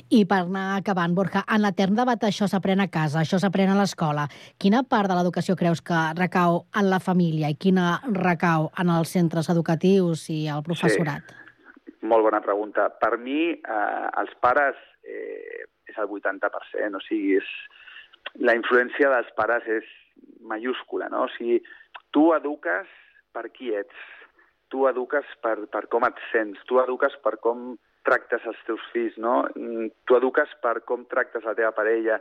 [0.09, 3.76] I per anar acabant, Borja, en l'etern debat això s'aprèn a casa, això s'aprèn a
[3.76, 4.24] l'escola.
[4.61, 9.12] Quina part de l'educació creus que recau en la família i quina recau en els
[9.12, 11.28] centres educatius i el professorat?
[11.28, 11.45] Sí.
[12.07, 12.88] Molt bona pregunta.
[13.02, 17.50] Per mi, eh, els pares eh, és el 80%, o sigui, és,
[18.42, 19.88] la influència dels pares és
[20.50, 21.24] mayúscula, no?
[21.26, 21.61] O sigui,
[22.14, 22.90] tu eduques
[23.34, 24.04] per qui ets,
[24.72, 27.74] tu eduques per, per com et sents, tu eduques per com
[28.07, 29.40] tractes els teus fills, no?
[29.57, 32.20] Mm, tu eduques per com tractes la teva parella,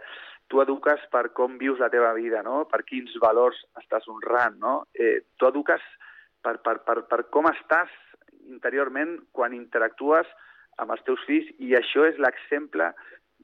[0.49, 2.63] tu eduques per com vius la teva vida, no?
[2.71, 4.75] Per quins valors estàs honrant, no?
[4.93, 5.83] Eh, tu eduques
[6.45, 7.93] per, per, per, per com estàs
[8.51, 10.29] interiorment quan interactues
[10.81, 12.91] amb els teus fills i això és l'exemple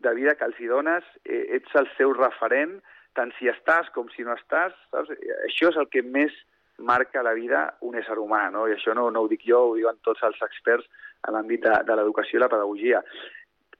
[0.01, 2.79] de vida que els hi dones, eh, ets el seu referent,
[3.17, 5.11] tant si estàs com si no estàs, saps?
[5.45, 6.33] Això és el que més
[6.81, 8.65] marca la vida un ésser humà, no?
[8.67, 10.87] i això no, no ho dic jo, ho diuen tots els experts
[11.27, 13.03] en l'àmbit de, de l'educació i la pedagogia.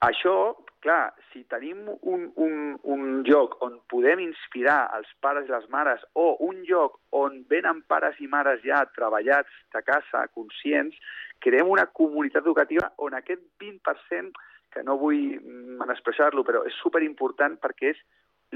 [0.05, 0.36] Això
[0.84, 6.03] clar, si tenim un, un, un lloc on podem inspirar els pares i les mares
[6.17, 10.97] o un lloc on venen pares i mares ja treballats de casa, conscients,
[11.41, 14.34] creem una comunitat educativa on aquest 20%,
[14.71, 15.39] que no vull
[15.82, 18.03] menospreciar-lo, però és superimportant perquè és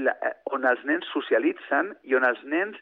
[0.00, 2.78] la, eh, on els nens socialitzen i on els nens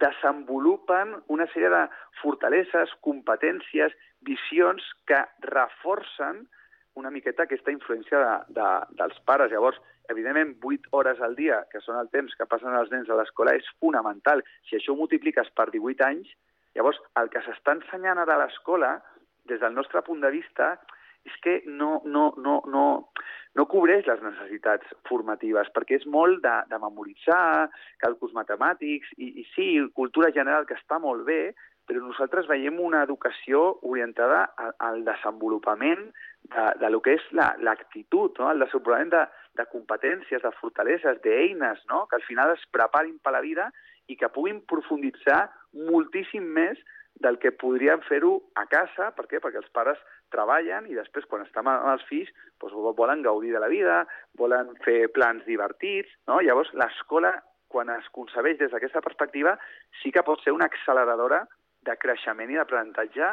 [0.00, 1.84] desenvolupen una sèrie de
[2.20, 3.94] fortaleses, competències,
[4.26, 6.44] visions que reforcen
[7.00, 8.68] una miqueta aquesta influència de, de,
[8.98, 9.52] dels pares.
[9.52, 9.80] Llavors,
[10.12, 13.56] evidentment, 8 hores al dia, que són el temps que passen els nens a l'escola,
[13.58, 14.44] és fonamental.
[14.68, 16.30] Si això ho multipliques per 18 anys,
[16.74, 18.96] llavors el que s'està ensenyant ara a l'escola,
[19.48, 20.74] des del nostre punt de vista,
[21.24, 22.84] és que no, no, no, no,
[23.56, 27.70] no cobreix les necessitats formatives, perquè és molt de, de memoritzar,
[28.02, 31.54] càlculs matemàtics, i, i sí, cultura general que està molt bé,
[31.88, 34.46] però nosaltres veiem una educació orientada
[34.80, 36.06] al desenvolupament
[36.52, 38.50] de, de lo que és l'actitud, la, no?
[38.52, 39.22] el desenvolupament de,
[39.58, 42.04] de competències, de fortaleses, d'eines, no?
[42.10, 43.70] que al final es preparin per la vida
[44.10, 45.46] i que puguin profunditzar
[45.88, 46.80] moltíssim més
[47.22, 49.38] del que podrien fer-ho a casa, per què?
[49.40, 50.00] Perquè els pares
[50.34, 52.30] treballen i després, quan estan amb els fills,
[52.60, 54.02] doncs, volen gaudir de la vida,
[54.38, 56.40] volen fer plans divertits, no?
[56.42, 57.32] Llavors, l'escola,
[57.70, 59.54] quan es concebeix des d'aquesta perspectiva,
[60.02, 61.44] sí que pot ser una acceleradora
[61.86, 63.30] de creixement i d'aprenentatge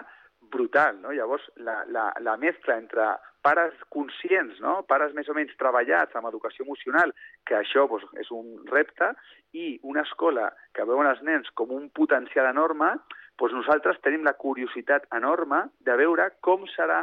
[0.52, 1.14] brutal, no?
[1.16, 3.08] Llavors, la, la, la mescla entre
[3.42, 4.82] pares conscients, no?
[4.88, 7.14] pares més o menys treballats amb educació emocional,
[7.48, 9.10] que això doncs, és un repte,
[9.58, 12.94] i una escola que veuen els nens com un potencial enorme,
[13.42, 17.02] doncs nosaltres tenim la curiositat enorme de veure com serà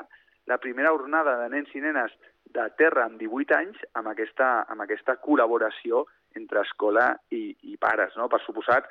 [0.49, 2.15] la primera jornada de nens i nenes
[2.55, 6.07] de terra amb 18 anys amb aquesta, amb aquesta col·laboració
[6.39, 8.15] entre escola i, i pares.
[8.17, 8.29] No?
[8.33, 8.87] Per suposat,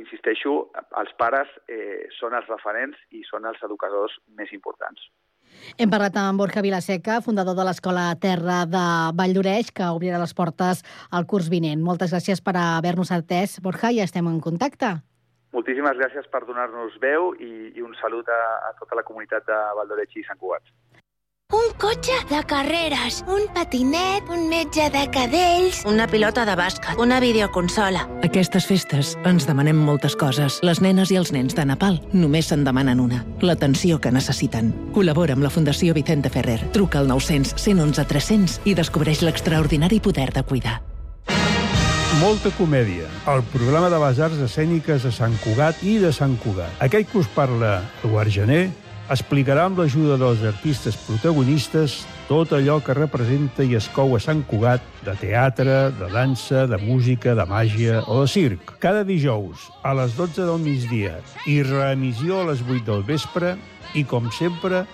[0.00, 0.70] insisteixo,
[1.00, 5.10] els pares eh, són els referents i són els educadors més importants.
[5.78, 8.84] Hem parlat amb Borja Vilaseca, fundador de l'Escola Terra de
[9.18, 11.82] Vall d'Oreix, que obrirà les portes al curs vinent.
[11.82, 14.94] Moltes gràcies per haver-nos atès, Borja, i estem en contacte.
[15.50, 19.58] Moltíssimes gràcies per donar-nos veu i, i un salut a, a tota la comunitat de
[19.80, 20.62] Valdoreig i Sant Cugat.
[21.50, 25.80] Un cotxe de carreres, un patinet, un metge de cadells...
[25.84, 28.04] Una pilota de bàsquet, una videoconsola...
[28.22, 30.60] Aquestes festes ens demanem moltes coses.
[30.62, 33.24] Les nenes i els nens de Nepal només se'n demanen una.
[33.42, 34.70] L'atenció que necessiten.
[34.94, 36.60] Col·labora amb la Fundació Vicente Ferrer.
[36.70, 40.76] Truca al 900 111 300 i descobreix l'extraordinari poder de cuidar.
[42.20, 46.78] Molta comèdia, el programa de les arts escèniques de Sant Cugat i de Sant Cugat.
[46.78, 48.60] Aquell que us parla Eduard Gené
[49.10, 51.96] explicarà amb l'ajuda dels artistes protagonistes
[52.28, 56.78] tot allò que representa i es cou a Sant Cugat de teatre, de dansa, de
[56.78, 58.76] música, de màgia o de circ.
[58.78, 61.18] Cada dijous a les 12 del migdia
[61.50, 63.56] i reemissió a les 8 del vespre
[63.98, 64.84] i, com sempre,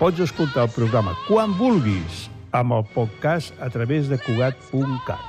[0.00, 5.20] pots escoltar el programa quan vulguis amb el podcast a través de Cugat.cat.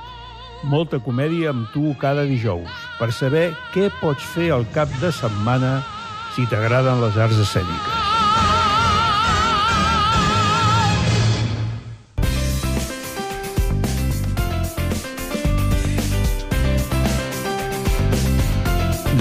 [0.64, 5.78] Molta comèdia amb tu cada dijous per saber què pots fer al cap de setmana
[6.34, 8.17] si t'agraden les arts escèniques.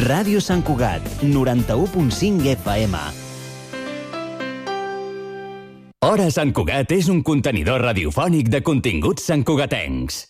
[0.07, 2.99] Ràdio Sant Cugat, 91.5 FM.
[6.07, 10.21] Hora Sant Cugat és un contenidor radiofònic de continguts santcugatencs.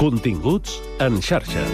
[0.00, 1.66] Continguts en xarxa.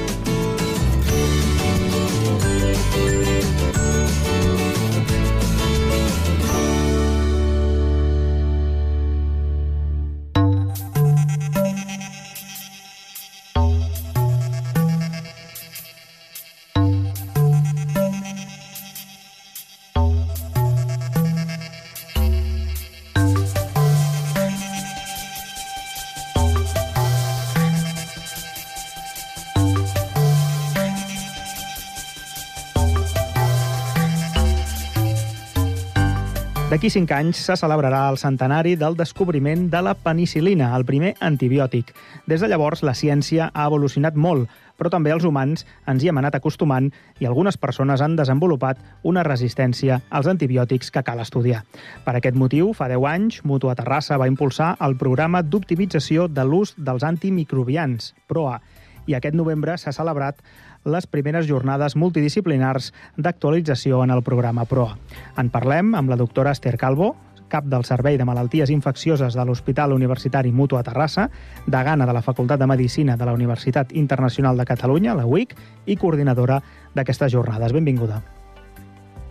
[36.78, 41.90] D'aquí 5 anys se celebrarà el centenari del descobriment de la penicilina, el primer antibiòtic.
[42.30, 44.46] Des de llavors, la ciència ha evolucionat molt,
[44.78, 46.86] però també els humans ens hi hem anat acostumant
[47.18, 51.64] i algunes persones han desenvolupat una resistència als antibiòtics que cal estudiar.
[52.06, 56.76] Per aquest motiu, fa 10 anys, Mutua Terrassa va impulsar el programa d'optimització de l'ús
[56.78, 58.60] dels antimicrobians, PROA,
[59.08, 60.42] i aquest novembre s'ha celebrat
[60.84, 64.98] les primeres jornades multidisciplinars d'actualització en el programa PROA.
[65.40, 67.14] En parlem amb la doctora Esther Calvo,
[67.48, 71.30] cap del Servei de Malalties Infeccioses de l'Hospital Universitari Mutu a Terrassa,
[71.66, 75.56] degana de la Facultat de Medicina de la Universitat Internacional de Catalunya, la UIC,
[75.86, 76.60] i coordinadora
[76.94, 77.72] d'aquestes jornades.
[77.72, 78.20] Benvinguda.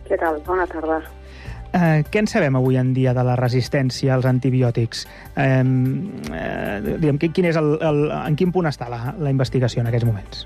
[0.07, 0.41] Què tal?
[0.47, 1.01] Bona tarda.
[1.75, 5.03] Eh, què en sabem avui en dia de la resistència als antibiòtics?
[5.35, 9.91] Eh, eh, diguem, quin és el, el, en quin punt està la, la investigació en
[9.91, 10.45] aquests moments?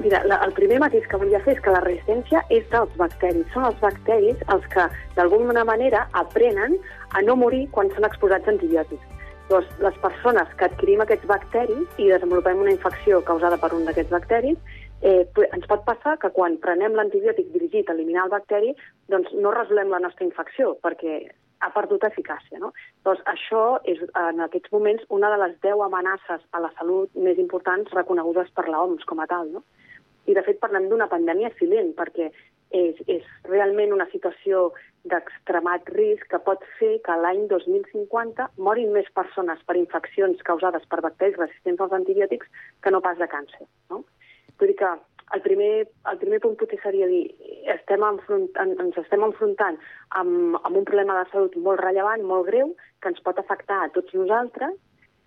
[0.00, 3.48] Mira, la, el primer matís que volia fer és que la resistència és dels bacteris.
[3.52, 4.86] Són els bacteris els que,
[5.16, 6.78] d'alguna manera, aprenen
[7.12, 9.08] a no morir quan són exposats a antibiòtics.
[9.50, 14.14] Llavors, les persones que adquirim aquests bacteris i desenvolupem una infecció causada per un d'aquests
[14.14, 18.74] bacteris, eh, ens pot passar que quan prenem l'antibiòtic dirigit a eliminar el bacteri,
[19.12, 21.20] doncs no resolem la nostra infecció, perquè
[21.62, 22.58] ha perdut eficàcia.
[22.62, 22.72] No?
[23.06, 27.38] Doncs això és, en aquests moments, una de les 10 amenaces a la salut més
[27.38, 29.52] importants reconegudes per l'OMS com a tal.
[29.58, 29.62] No?
[30.26, 32.30] I, de fet, parlem d'una pandèmia silent, perquè
[32.72, 34.70] és, és realment una situació
[35.10, 41.02] d'extremat risc que pot fer que l'any 2050 morin més persones per infeccions causades per
[41.04, 42.50] bacteris resistents als antibiòtics
[42.82, 43.66] que no pas de càncer.
[43.90, 44.04] No?
[44.58, 44.92] Vull dir que
[45.32, 47.22] el primer, el primer punt potser seria dir
[47.72, 49.78] estem enfront, ens estem enfrontant
[50.20, 53.90] amb, amb un problema de salut molt rellevant, molt greu, que ens pot afectar a
[53.96, 54.76] tots nosaltres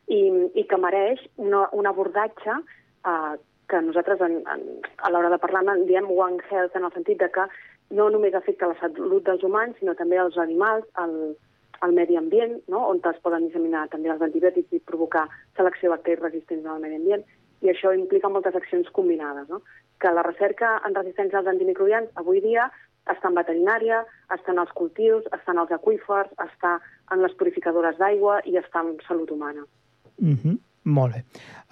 [0.07, 0.21] i,
[0.53, 3.36] i que mereix una, un abordatge eh,
[3.69, 4.67] que nosaltres en, en,
[5.01, 7.47] a l'hora de parlar en diem One Health en el sentit de que
[7.97, 11.34] no només afecta la salut dels humans, sinó també els animals, el,
[11.86, 12.84] el medi ambient, no?
[12.91, 15.26] on es poden disseminar també els antibiòtics i provocar
[15.57, 17.26] selecció bacteris resistents al medi ambient,
[17.66, 19.49] i això implica moltes accions combinades.
[19.49, 19.61] No?
[20.01, 22.70] Que la recerca en resistència als antimicrobians avui dia
[23.11, 24.03] està en veterinària,
[24.34, 26.78] està en els cultius, està en els aquífers, està
[27.13, 29.66] en les purificadores d'aigua i està en salut humana.
[30.18, 30.57] Mm -hmm.
[30.86, 31.24] Molt bé.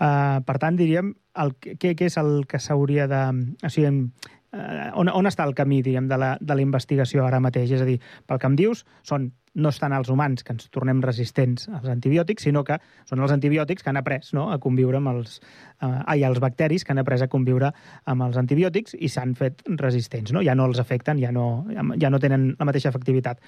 [0.01, 3.21] Uh, per tant, diríem, el, què, què és el que s'hauria de...
[3.63, 4.09] O sigui,
[4.53, 7.71] uh, on, on està el camí, diríem, de la, de la investigació ara mateix?
[7.71, 11.01] És a dir, pel que em dius, són no estan els humans que ens tornem
[11.03, 12.79] resistents als antibiòtics, sinó que
[13.09, 15.39] són els antibiòtics que han après no, a conviure amb els...
[15.83, 17.73] Uh, ai, els bacteris que han après a conviure
[18.09, 20.41] amb els antibiòtics i s'han fet resistents, no?
[20.45, 21.65] Ja no els afecten, ja no,
[22.01, 23.41] ja no tenen la mateixa efectivitat.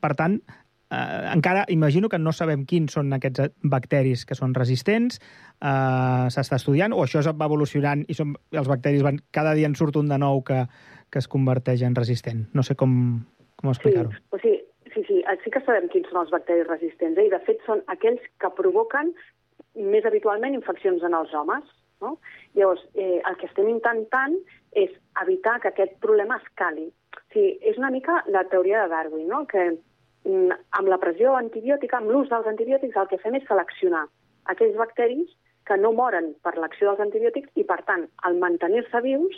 [0.00, 0.40] Per tant,
[0.90, 5.20] eh, encara imagino que no sabem quins són aquests bacteris que són resistents,
[5.60, 9.78] eh, s'està estudiant, o això va evolucionant i són, els bacteris van, cada dia en
[9.78, 10.64] surt un de nou que,
[11.10, 12.46] que es converteix en resistent.
[12.54, 13.24] No sé com,
[13.56, 14.10] com explicar-ho.
[14.10, 14.63] Sí, o sigui,
[15.24, 17.28] sí, sí que sabem quins són els bacteris resistents, eh?
[17.28, 19.14] i de fet són aquells que provoquen
[19.94, 21.64] més habitualment infeccions en els homes.
[22.02, 22.18] No?
[22.58, 24.34] Llavors, eh, el que estem intentant
[24.76, 26.90] és evitar que aquest problema escali.
[27.16, 29.44] O sigui, és una mica la teoria de Darwin, no?
[29.50, 29.70] que
[30.24, 34.06] Mm, amb la pressió antibiòtica, amb l'ús dels antibiòtics, el que fem és seleccionar
[34.52, 35.34] aquells bacteris
[35.68, 39.36] que no moren per l'acció dels antibiòtics i, per tant, al mantenir-se vius,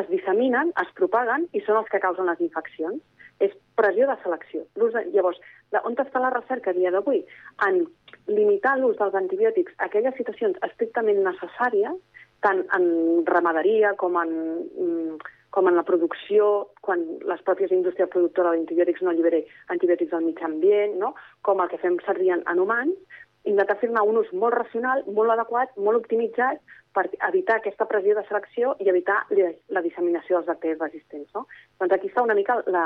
[0.00, 2.98] es disseminen, es propaguen i són els que causen les infeccions.
[3.42, 4.64] És pressió de selecció.
[4.78, 5.04] De...
[5.14, 5.40] Llavors,
[5.82, 7.24] on està la recerca dia d'avui?
[7.66, 7.84] En
[8.30, 11.96] limitar l'ús dels antibiòtics a aquelles situacions estrictament necessàries,
[12.44, 16.46] tant en ramaderia com en mm, com en la producció,
[16.82, 19.38] quan les pròpies indústries productores d'antibiòtics no allibera
[19.70, 21.12] antibiòtics al mig ambient, no?
[21.46, 25.30] com el que fem servir en, en humans, intentar fer-ne un ús molt racional, molt
[25.30, 26.58] adequat, molt optimitzat
[26.96, 31.30] per evitar aquesta pressió de selecció i evitar la disseminació dels bacteris resistents.
[31.36, 31.46] No?
[31.80, 32.84] Doncs aquí està una mica, la,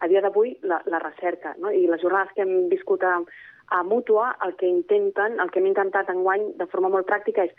[0.00, 1.54] a dia d'avui, la, la recerca.
[1.60, 1.70] No?
[1.70, 3.18] I les jornades que hem viscut a,
[3.76, 7.54] a Mútua, el que intenten, el que hem intentat enguany de forma molt pràctica és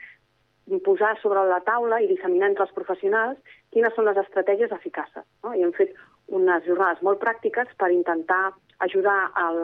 [0.85, 5.25] posar sobre la taula i disseminar entre els professionals quines són les estratègies eficaces.
[5.43, 5.53] No?
[5.53, 5.93] I hem fet
[6.33, 8.53] unes jornades molt pràctiques per intentar
[8.85, 9.59] ajudar el,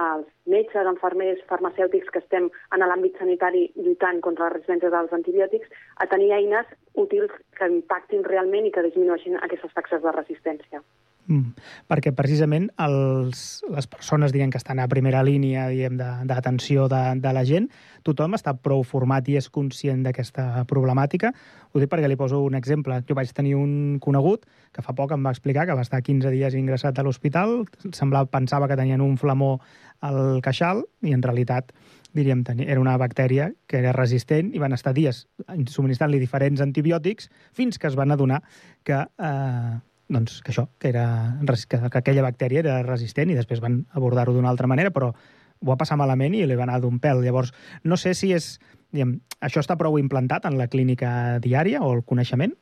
[0.00, 5.70] els metges, enfermers, farmacèutics que estem en l'àmbit sanitari lluitant contra les resistències dels antibiòtics
[6.02, 6.74] a tenir eines
[7.06, 10.82] útils que impactin realment i que disminueixin aquestes taxes de resistència.
[11.24, 11.54] Mm,
[11.88, 17.32] perquè precisament els, les persones diguem, que estan a primera línia d'atenció de, de, de
[17.32, 17.70] la gent,
[18.04, 21.32] tothom està prou format i és conscient d'aquesta problemàtica.
[21.72, 23.00] Ho dic perquè li poso un exemple.
[23.08, 24.44] Jo vaig tenir un conegut
[24.74, 27.62] que fa poc em va explicar que va estar 15 dies ingressat a l'hospital,
[27.96, 29.56] semblava, pensava que tenien un flamó
[30.04, 31.72] al queixal i en realitat
[32.14, 37.80] diríem, era una bactèria que era resistent i van estar dies subministrant-li diferents antibiòtics fins
[37.80, 38.42] que es van adonar
[38.86, 39.74] que eh,
[40.08, 41.06] doncs, que això, que, era,
[41.44, 45.68] que, que aquella bactèria era resistent i després van abordar-ho d'una altra manera, però ho
[45.70, 47.22] va passar malament i li va anar d'un pèl.
[47.24, 48.56] Llavors, no sé si és...
[48.94, 52.52] Diguem, això està prou implantat en la clínica diària o el coneixement?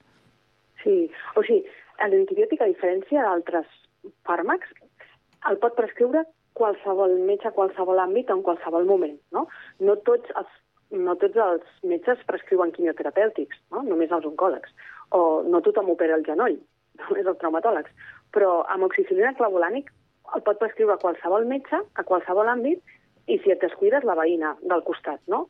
[0.81, 1.61] Sí, o sigui,
[2.01, 3.67] l'antibiòtic, a diferència d'altres
[4.25, 4.71] fàrmacs,
[5.51, 6.25] el pot prescriure
[6.57, 9.19] qualsevol metge qualsevol àmbit en qualsevol moment.
[9.37, 9.47] No,
[9.81, 10.59] no tots els
[10.93, 13.81] no tots els metges prescriuen quimioterapèutics, no?
[13.87, 14.73] només els oncòlegs.
[15.17, 16.59] O no tothom opera el genoll,
[17.01, 17.91] només els traumatòlegs,
[18.35, 19.91] però amb oxicilina clavolànic
[20.37, 22.81] el pot prescriure qualsevol metge, a qualsevol àmbit,
[23.29, 25.47] i si et descuides, la veïna del costat, no?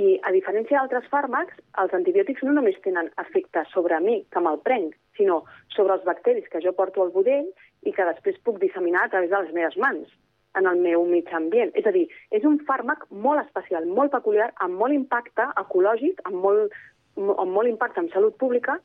[0.00, 4.58] I a diferència d'altres fàrmacs, els antibiòtics no només tenen efecte sobre mi, que me'l
[4.64, 5.44] prenc, sinó
[5.76, 7.46] sobre els bacteris que jo porto al budell
[7.86, 10.10] i que després puc disseminar a través de les meves mans
[10.58, 11.70] en el meu mig ambient.
[11.78, 16.42] És a dir, és un fàrmac molt especial, molt peculiar, amb molt impacte ecològic, amb
[16.42, 16.74] molt,
[17.16, 18.80] amb molt impacte en salut pública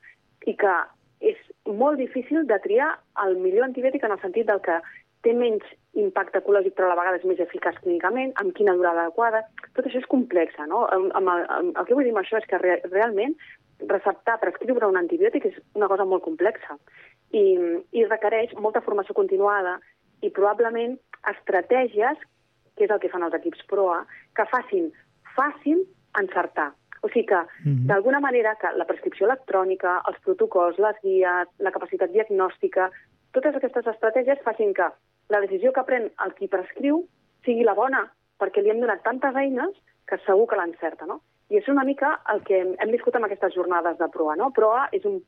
[0.45, 0.75] i que
[1.19, 2.89] és molt difícil de triar
[3.25, 4.79] el millor antibiòtic en el sentit del que
[5.25, 5.65] té menys
[5.99, 9.43] impacte ecològic però a la vegada és més eficaç clínicament, amb quina durada adequada.
[9.75, 10.85] Tot això és complex, no?
[10.95, 13.35] Amb, amb, el que vull dir amb això és que re, realment
[13.87, 16.75] receptar, prescriure un antibiòtic és una cosa molt complexa
[17.31, 17.43] i,
[17.95, 19.77] i requereix molta formació continuada
[20.23, 20.97] i probablement
[21.31, 22.19] estratègies,
[22.75, 24.01] que és el que fan els equips PROA,
[24.35, 24.89] que facin
[25.35, 25.85] fàcil
[26.19, 26.71] encertar.
[27.01, 27.85] O sigui que, mm -hmm.
[27.87, 32.91] d'alguna manera, que la prescripció electrònica, els protocols, les guies, la capacitat diagnòstica,
[33.31, 34.87] totes aquestes estratègies facin que
[35.29, 37.05] la decisió que pren el qui prescriu
[37.45, 39.75] sigui la bona, perquè li hem donat tantes eines
[40.07, 41.21] que segur que l'encerta, no?
[41.49, 44.51] I és una mica el que hem, hem viscut amb aquestes jornades de PROA, no?
[44.51, 45.21] PROA és un,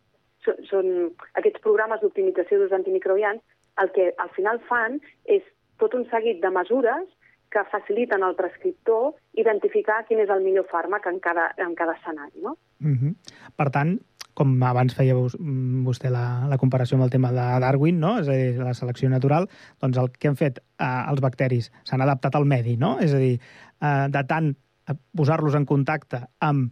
[0.46, 0.92] són, són
[1.40, 3.42] aquests programes d'optimització d'ús antimicrobians,
[3.82, 5.44] el que al final fan és
[5.82, 7.08] tot un seguit de mesures
[7.52, 12.40] que faciliten al prescriptor identificar quin és el millor fàrmac en cada, en cada escenari.
[12.42, 12.58] No?
[12.80, 13.16] Mm -hmm.
[13.56, 14.00] Per tant,
[14.34, 18.20] com abans feia vostè la, la comparació amb el tema de Darwin, no?
[18.20, 19.48] és a dir, la selecció natural,
[19.82, 22.98] doncs el que han fet eh, els bacteris s'han adaptat al medi, no?
[23.00, 23.40] és a dir,
[23.82, 24.56] eh, de tant
[25.16, 26.72] posar-los en contacte amb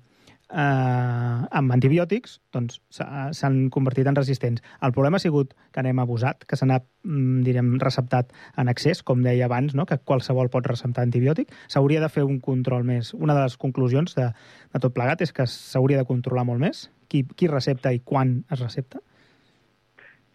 [0.50, 4.64] eh, amb antibiòtics doncs s'han convertit en resistents.
[4.86, 9.04] El problema ha sigut que n'hem abusat, que se n'ha, mm, direm, receptat en excés,
[9.04, 9.86] com deia abans, no?
[9.86, 11.54] que qualsevol pot receptar antibiòtic.
[11.68, 13.14] S'hauria de fer un control més.
[13.14, 14.32] Una de les conclusions de,
[14.74, 18.44] de tot plegat és que s'hauria de controlar molt més qui, qui recepta i quan
[18.52, 19.00] es recepta.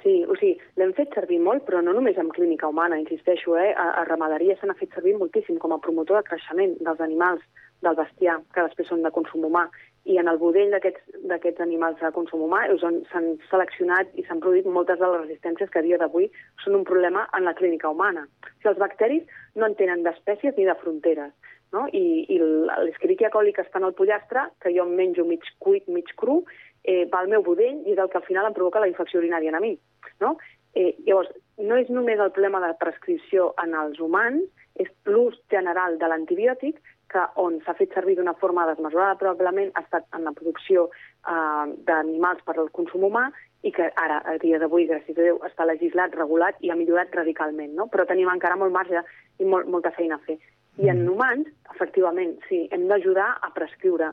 [0.05, 3.73] Sí, o sigui, l'hem fet servir molt, però no només en clínica humana, insisteixo, eh?
[3.73, 7.41] a, a ramaderia se n'ha fet servir moltíssim com a promotor de creixement dels animals,
[7.81, 9.65] del bestiar, que després són de consum humà
[10.05, 15.01] i en el budell d'aquests animals de consum humà s'han seleccionat i s'han produït moltes
[15.01, 16.29] de les resistències que a dia d'avui
[16.65, 18.27] són un problema en la clínica humana.
[18.27, 19.25] O sigui, els bacteris
[19.55, 21.33] no en tenen d'espècies ni de fronteres.
[21.73, 21.87] No?
[21.91, 25.89] I, i l'escriquia coli que està en el pollastre, que jo em menjo mig cuit,
[25.89, 26.43] mig cru,
[26.85, 29.19] eh, va al meu budell i és el que al final em provoca la infecció
[29.23, 29.73] urinària a mi.
[30.21, 30.37] No?
[30.75, 34.45] Eh, llavors, no és només el problema de prescripció en els humans,
[34.75, 36.81] és l'ús general de l'antibiòtic,
[37.13, 41.67] que on s'ha fet servir d'una forma desmesurada probablement ha estat en la producció eh,
[41.89, 43.29] d'animals per al consum humà
[43.65, 47.15] i que ara, a dia d'avui, gràcies a Déu, està legislat, regulat i ha millorat
[47.17, 47.89] radicalment, no?
[47.93, 49.01] Però tenim encara molt marge
[49.41, 50.37] i molt, molta feina a fer.
[50.83, 51.13] I en mm.
[51.13, 54.11] humans, efectivament, sí, hem d'ajudar a prescriure,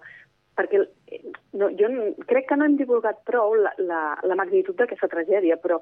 [0.56, 0.86] perquè
[1.54, 1.88] no, jo
[2.30, 5.80] crec que no hem divulgat prou la, la, la magnitud d'aquesta tragèdia, però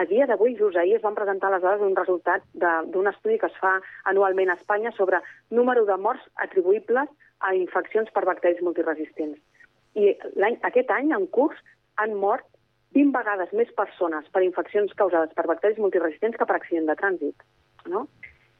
[0.00, 3.50] a dia d'avui, just ahir, es van presentar les dades d'un resultat d'un estudi que
[3.50, 3.76] es fa
[4.12, 5.20] anualment a Espanya sobre
[5.50, 7.10] número de morts atribuïbles
[7.40, 9.38] a infeccions per bacteris multiresistents.
[9.98, 11.58] I any, aquest any, en curs,
[12.00, 12.46] han mort
[12.96, 17.44] 20 vegades més persones per infeccions causades per bacteris multiresistents que per accident de trànsit.
[17.90, 18.06] No?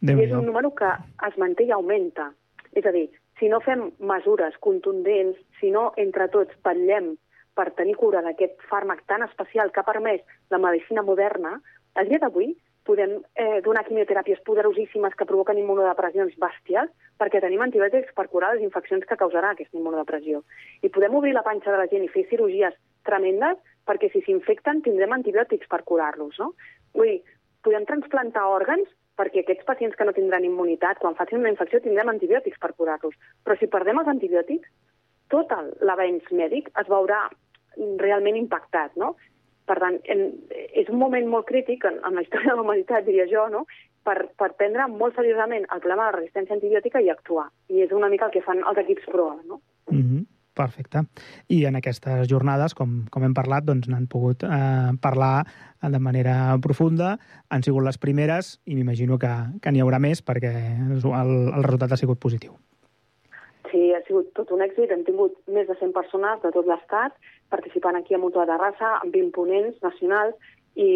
[0.01, 0.91] I és un número que
[1.27, 2.31] es manté i augmenta.
[2.77, 3.09] És a dir,
[3.41, 7.15] si no fem mesures contundents, si no entre tots patllem
[7.57, 10.21] per tenir cura d'aquest fàrmac tan especial que ha permès
[10.53, 11.57] la medicina moderna,
[11.97, 12.53] a dia d'avui
[12.87, 18.65] podem eh, donar quimioteràpies poderosíssimes que provoquen immunodepressions bèsties perquè tenim antibiòtics per curar les
[18.65, 20.41] infeccions que causarà aquesta immunodepressió.
[20.85, 22.77] I podem obrir la panxa de la gent i fer cirurgies
[23.09, 26.39] tremendes perquè si s'infecten tindrem antibiòtics per curar-los.
[26.41, 26.53] No?
[26.97, 27.21] Vull dir,
[27.65, 28.89] podem transplantar òrgans
[29.21, 33.17] perquè aquests pacients que no tindran immunitat, quan facin una infecció tindrem antibiòtics per curar-los.
[33.45, 34.73] Però si perdem els antibiòtics,
[35.31, 35.53] tot
[35.87, 37.27] l'avenç mèdic es veurà
[38.01, 39.15] realment impactat, no?
[39.71, 43.05] Per tant, en, és un moment molt crític en, en la història de la humanitat,
[43.07, 43.67] diria jo, no?
[44.07, 47.49] per, per prendre molt seriosament el problema de la resistència antibiòtica i actuar.
[47.69, 49.61] I és una mica el que fan els equips PROA, no?
[49.91, 50.25] Mm -hmm.
[50.61, 51.05] Perfecte.
[51.49, 55.47] I en aquestes jornades, com, com hem parlat, doncs n'han pogut eh, parlar
[55.81, 57.15] de manera profunda.
[57.49, 59.33] Han sigut les primeres i m'imagino que,
[59.63, 62.59] que n'hi haurà més perquè el, el resultat ha sigut positiu.
[63.71, 64.91] Sí, ha sigut tot un èxit.
[64.91, 67.17] Hem tingut més de 100 persones de tot l'Estat
[67.51, 70.37] participant aquí a Mutua de Raça, amb 20 ponents nacionals,
[70.81, 70.89] i,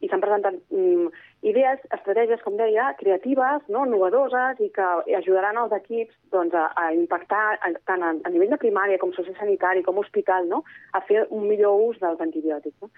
[0.00, 1.10] i s'han presentat um,
[1.46, 3.84] idees, estratègies, com deia, creatives, no?
[3.88, 4.86] innovadores, i que
[5.18, 9.14] ajudaran els equips doncs, a, a impactar a, tant a, a nivell de primària com
[9.16, 10.62] sociosanitari, com hospital, no?
[10.96, 12.76] a fer un millor ús dels antibiòtics.
[12.82, 12.90] No?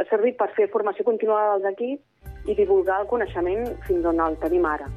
[0.00, 4.36] Ha servit per fer formació continuada dels equips i divulgar el coneixement fins on el
[4.42, 4.90] tenim ara.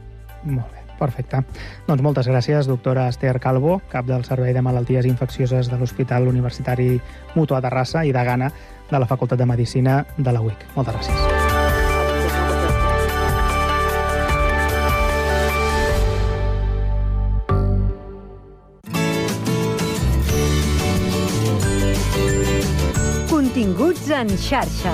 [0.44, 0.88] Molt bé.
[0.98, 1.44] Perfecte.
[1.86, 6.96] Doncs moltes gràcies, doctora Esther Calvo, cap del Servei de Malalties Infeccioses de l'Hospital Universitari
[7.36, 8.50] Mutua de Rassa i de Gana
[8.92, 10.66] de la Facultat de Medicina de la UIC.
[10.76, 11.48] Moltes gràcies.
[23.30, 24.94] Continguts en xarxa.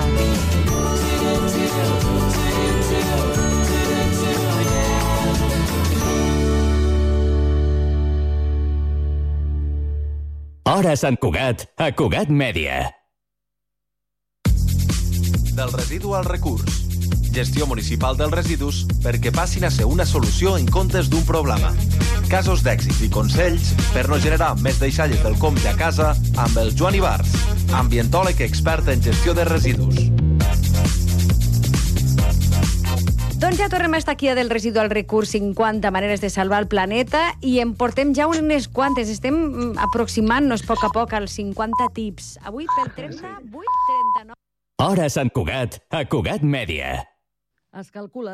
[10.73, 13.02] Hora Sant Cugat, a Cugat Mèdia.
[15.53, 16.81] Del residu al recurs.
[17.31, 21.69] Gestió municipal dels residus perquè passin a ser una solució en comptes d'un problema.
[22.29, 26.73] Casos d'èxits i consells per no generar més deixalles del compte a casa amb el
[26.77, 27.35] Joan Ibars,
[27.77, 30.09] ambientòleg expert en gestió de residus.
[33.37, 36.63] Doncs ja tornem a estar aquí a del residu al recurs 50 maneres de salvar
[36.63, 39.11] el planeta i en portem ja unes quantes.
[39.11, 42.37] Estem mm, aproximant-nos a poc a poc als 50 tips.
[42.41, 44.41] Avui pel 38, 39...
[44.81, 46.87] Hora Sant Cugat, a Cugat Mèdia.
[47.77, 48.21] Es calcula